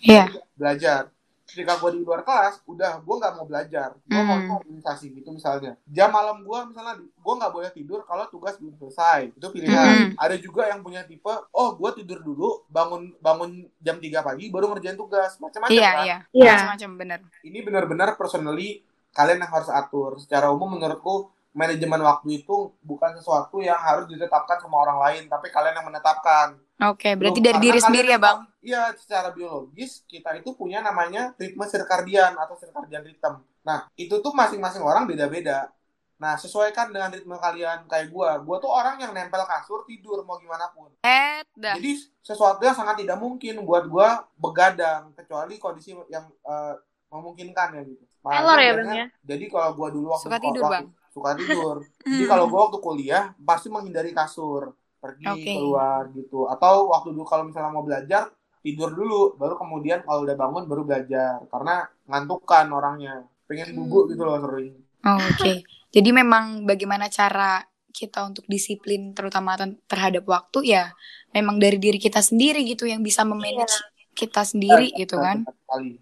[0.02, 0.32] Iya.
[0.58, 1.15] Belajar.
[1.46, 3.94] Ketika gue di luar kelas, udah gue nggak mau belajar.
[4.02, 4.58] Gue mau Hmm.
[4.58, 5.78] organisasi gitu misalnya.
[5.86, 9.30] Jam malam gue misalnya, gue nggak boleh tidur kalau tugas belum selesai.
[9.32, 9.86] Itu pilihan.
[10.10, 10.10] Hmm.
[10.18, 14.74] Ada juga yang punya tipe, oh gue tidur dulu, bangun bangun jam 3 pagi, baru
[14.74, 15.38] ngerjain tugas.
[15.38, 16.04] Macam-macam iya kan?
[16.04, 16.52] iya Iya.
[16.52, 18.82] macam-macam bener Ini benar-benar personally
[19.12, 20.18] kalian yang harus atur.
[20.18, 25.48] Secara umum menurutku, manajemen waktu itu bukan sesuatu yang harus ditetapkan sama orang lain, tapi
[25.48, 26.60] kalian yang menetapkan.
[26.76, 31.32] oke berarti Loh, dari diri sendiri ya bang Iya, secara biologis kita itu punya namanya
[31.38, 33.40] ritme sirkadian atau circadian rhythm.
[33.62, 35.70] Nah, itu tuh masing-masing orang beda-beda.
[36.18, 38.42] Nah, sesuaikan dengan ritme kalian kayak gua.
[38.42, 40.90] Gua tuh orang yang nempel kasur tidur mau gimana pun.
[41.06, 46.74] eh dah Jadi sesuatu yang sangat tidak mungkin buat gua begadang kecuali kondisi yang eh,
[47.08, 48.04] memungkinkan ya gitu.
[48.26, 49.06] Makanya Elor ya, Bang ya?
[49.24, 50.86] Jadi kalau gua dulu waktu Suka waktu- tidur, Bang.
[51.16, 51.88] Suka tidur.
[52.04, 52.32] Jadi Hmm.
[52.36, 55.56] kalau gua waktu kuliah pasti menghindari kasur, pergi Oke.
[55.56, 56.52] keluar gitu.
[56.52, 58.28] Atau waktu dulu kalau misalnya mau belajar
[58.60, 64.28] tidur dulu, baru kemudian kalau udah bangun baru belajar karena ngantukan orangnya, pengen bubuk gitu
[64.28, 64.76] loh sering.
[65.06, 65.64] Oh, oke
[65.96, 67.64] jadi memang bagaimana cara
[67.96, 69.56] kita untuk disiplin terutama
[69.88, 70.92] terhadap waktu ya
[71.32, 73.72] memang dari diri kita sendiri gitu yang bisa memanage
[74.16, 75.44] kita sendiri Eh, gitu kan.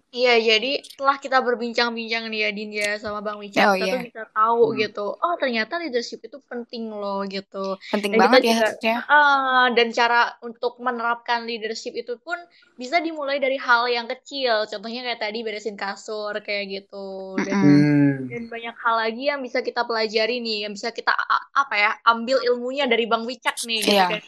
[0.08, 3.98] Iya, jadi setelah kita berbincang-bincang nih ya Din ya sama Bang Wicak, Oh, kita tuh
[3.98, 4.06] iya.
[4.06, 4.76] bisa tahu Hmm.
[4.78, 5.06] gitu.
[5.10, 7.74] Oh, ternyata leadership itu penting loh gitu.
[7.88, 8.96] Penting Dan kita banget ya juga harusnya.
[9.04, 12.38] ah, dan cara untuk menerapkan leadership itu pun
[12.74, 14.62] bisa dimulai dari hal yang kecil.
[14.64, 17.34] Contohnya kayak tadi beresin kasur kayak gitu.
[17.40, 17.56] Dan.
[17.56, 17.92] Hmm.
[18.24, 21.12] dan banyak hal lagi yang bisa kita pelajari nih, yang bisa kita
[21.52, 24.06] apa ya, ambil ilmunya dari Bang Wicak nih gitu Iya.
[24.08, 24.20] kan.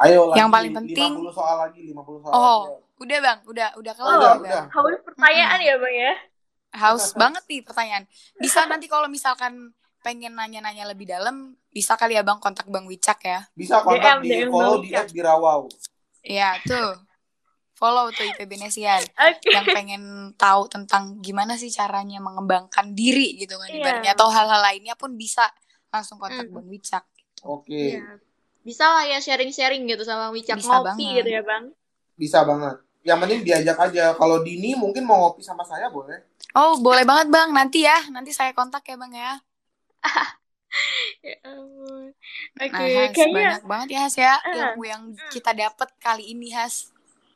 [0.00, 0.36] Ayo lagi.
[0.36, 2.91] Yang paling penting- 50 soal lagi, 50 soal Oh, lagi.
[3.02, 4.62] Udah bang, udah udah kelar Oh, udah.
[4.68, 6.12] Haus pertanyaan ya Bang ya?
[6.72, 8.04] Haus banget nih pertanyaan.
[8.34, 13.20] Bisa nanti kalau misalkan pengen nanya-nanya lebih dalam, bisa kali ya bang kontak bang Wicak
[13.20, 13.44] ya.
[13.52, 15.10] Bisa kontak DM, di DM follow di Wicak.
[15.10, 15.68] @birawau.
[16.22, 16.96] Iya tuh,
[17.72, 18.98] follow tuh IPB Nesian.
[18.98, 19.46] Oke.
[19.48, 20.02] yang pengen
[20.36, 23.76] tahu tentang gimana sih caranya mengembangkan diri gitu kan Iya.
[23.76, 25.46] ibaratnya atau hal-hal lainnya pun bisa
[25.88, 26.56] langsung kontak Hmm.
[26.56, 27.04] Bang Wicak.
[27.42, 27.98] Oke.
[27.98, 28.16] Iya.
[28.62, 31.14] Bisa lah ya sharing-sharing gitu sama Bang Wicak Bisa ngopi banget.
[31.20, 31.64] gitu ya Bang.
[32.14, 32.76] Bisa banget.
[33.02, 34.04] Yang penting diajak aja.
[34.14, 36.22] Kalau Dini mungkin mau ngopi sama saya boleh.
[36.54, 39.38] Oh boleh banget Bang nanti ya nanti saya kontak ya Bang ya.
[41.20, 42.16] Ya ampun.
[42.56, 44.72] Oke, Nah Has kayaknya banyak banget ya Has ya Ah.
[44.72, 46.88] ilmu yang kita dapat kali ini Has.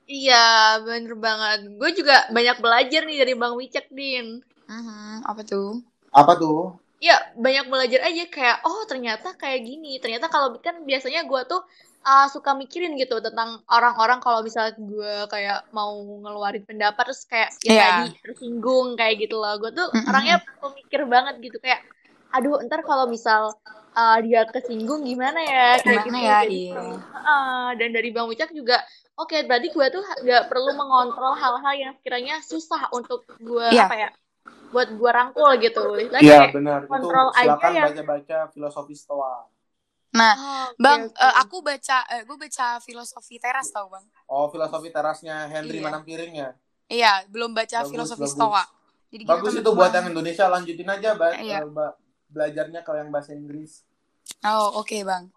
[0.09, 1.67] iya bener banget.
[1.77, 4.41] Gue juga banyak belajar nih dari Bang Wicak, Din.
[4.67, 5.83] Mhm, apa tuh?
[6.11, 6.79] Apa tuh?
[6.97, 9.99] Ya, banyak belajar aja kayak, oh ternyata kayak gini.
[10.01, 11.61] Ternyata kalau kan biasanya gue tuh
[12.07, 15.91] uh, suka mikirin gitu tentang orang-orang kalau misalnya gue kayak mau
[16.23, 17.83] ngeluarin pendapat terus kayak ya Iya.
[17.83, 19.59] tadi tersinggung kayak gitu loh.
[19.59, 20.07] Gue tuh Mm-mm.
[20.07, 21.83] orangnya pemikir banget gitu kayak,
[22.31, 23.51] aduh ntar kalau misal
[23.93, 26.23] uh, dia kesinggung gimana ya kayak Gimana gitu.
[26.23, 26.39] ya?
[26.47, 26.83] Jadi, Iya.
[27.13, 28.79] uh, dan dari Bang Wicak juga,
[29.15, 33.85] oke berarti gue tuh nggak perlu mengontrol hal-hal yang sekiranya susah untuk gue Iya.
[33.85, 34.09] apa ya,
[34.71, 35.83] buat gue rangkul gitu.
[35.97, 36.81] Iya kayak, benar.
[36.85, 39.49] Itu kontrol aja silakan yang- baca-baca filosofi Stoa.
[40.17, 41.15] Nah Oh, oke, Bang oke.
[41.15, 44.07] eh, aku baca eh, gue baca filosofi teras tau Bang.
[44.27, 45.85] Oh, filosofi terasnya Henry Iya.
[45.85, 46.57] Manam Piringnya.
[46.89, 48.35] Iya belum baca Bagus, filosofi bagus.
[48.35, 48.65] stoa.
[49.13, 51.59] Jadi gitu, Bagus itu buat yang Indonesia lanjutin aja Iya.
[51.63, 51.97] eh, ba-
[52.27, 53.85] belajarnya kalau yang bahasa Inggris.
[54.43, 55.31] Oh, oke, Bang.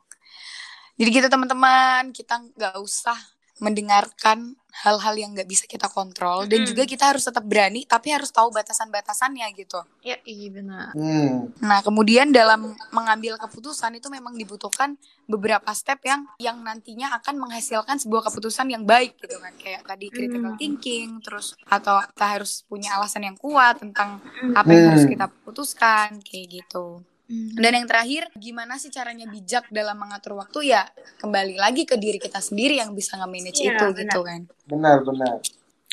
[0.97, 3.15] Jadi gitu teman-teman, kita nggak usah
[3.59, 6.69] mendengarkan hal-hal yang nggak bisa kita kontrol dan Mm-mm.
[6.71, 9.81] juga kita harus tetap berani tapi harus tahu batasan-batasannya gitu.
[10.05, 10.93] Ya, iya benar.
[10.93, 11.51] Hmm.
[11.59, 14.95] Nah, kemudian dalam mengambil keputusan itu memang dibutuhkan
[15.25, 19.51] beberapa step yang yang nantinya akan menghasilkan sebuah keputusan yang baik gitu kan.
[19.57, 20.59] Kayak tadi critical Hmm.
[20.61, 24.21] thinking, terus atau kita harus punya alasan yang kuat tentang
[24.53, 24.91] apa yang Hmm.
[24.95, 27.01] harus kita putuskan kayak gitu.
[27.29, 27.53] Hmm.
[27.53, 30.89] Dan yang terakhir, gimana sih caranya bijak dalam mengatur waktu ya?
[31.17, 33.97] Kembali lagi ke diri kita sendiri yang bisa nge-manage Iya, itu benar.
[34.01, 34.41] gitu kan.
[34.65, 35.35] Benar, benar.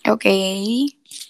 [0.07, 0.33] Oke.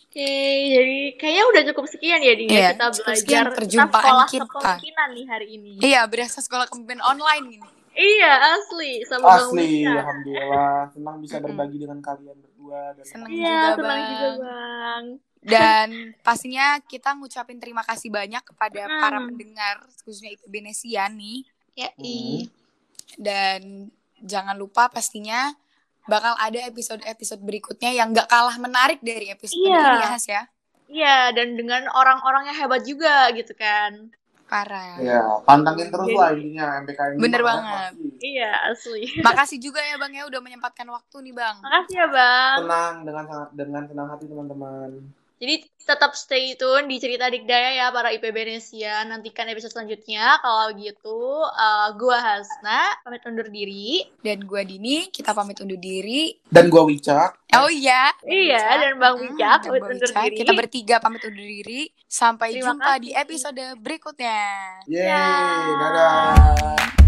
[0.06, 0.32] Oke,
[0.64, 4.26] jadi kayaknya udah cukup sekian ya Din ya Iya, kita belajar sekian tentang perjumpaan sekolah
[4.26, 4.44] kita.
[4.46, 5.72] kepemimpinan nih hari ini.
[5.82, 7.68] Iya, berasa sekolah kepemimpinan online ini.
[7.92, 10.86] Iya, asli sama Asli, alhamdulillah.
[10.88, 14.06] Senang bisa berbagi dengan kalian berdua dan Senang Iya, juga, senang Bang.
[14.06, 15.04] juga Bang.
[15.46, 15.86] Dan
[16.20, 18.98] pastinya kita ngucapin terima kasih banyak kepada Hmm.
[18.98, 21.46] para pendengar khususnya IPB Nesia nih.
[21.72, 22.02] Ya, Hmm.
[22.02, 22.50] i.
[23.14, 23.60] Dan
[24.18, 25.54] jangan lupa pastinya
[26.04, 29.74] bakal ada episode-episode berikutnya yang gak kalah menarik dari episode Iya.
[29.76, 30.42] ini ya, Has ya.
[30.86, 34.10] Iya, dan dengan orang-orang yang hebat juga gitu kan.
[34.46, 34.94] Parah.
[35.02, 37.18] ya pantangin terus Jadi- lah intinya MPK ini.
[37.18, 37.90] Bener banget.
[37.90, 38.08] pasti.
[38.22, 39.02] Iya, asli.
[39.18, 41.58] Makasih juga ya Bang ya udah menyempatkan waktu nih Bang.
[41.58, 42.56] Makasih ya Bang.
[42.62, 44.90] Tenang dengan sangat dengan senang hati teman-teman.
[45.36, 49.04] Jadi tetap stay tune di cerita Dikdaya ya para IPB Nesia.
[49.04, 50.40] Nantikan episode selanjutnya.
[50.40, 54.00] Kalau gitu, eh, gua Hasna pamit undur diri.
[54.18, 56.34] Dan gua Dini, kita pamit undur diri.
[56.42, 57.52] Dan gua Wicak.
[57.54, 58.10] Oh iya.
[58.22, 58.76] Iya, Wicak.
[58.80, 60.24] dan Bang Hmm, Wicak dan pamit Bang undur Wicak.
[60.24, 60.36] diri.
[60.36, 61.80] Kita bertiga pamit undur diri.
[62.02, 63.02] Sampai Terima jumpa kasih.
[63.02, 64.40] di episode berikutnya.
[64.86, 65.26] Yeay, Ya.
[65.76, 67.05] dadah.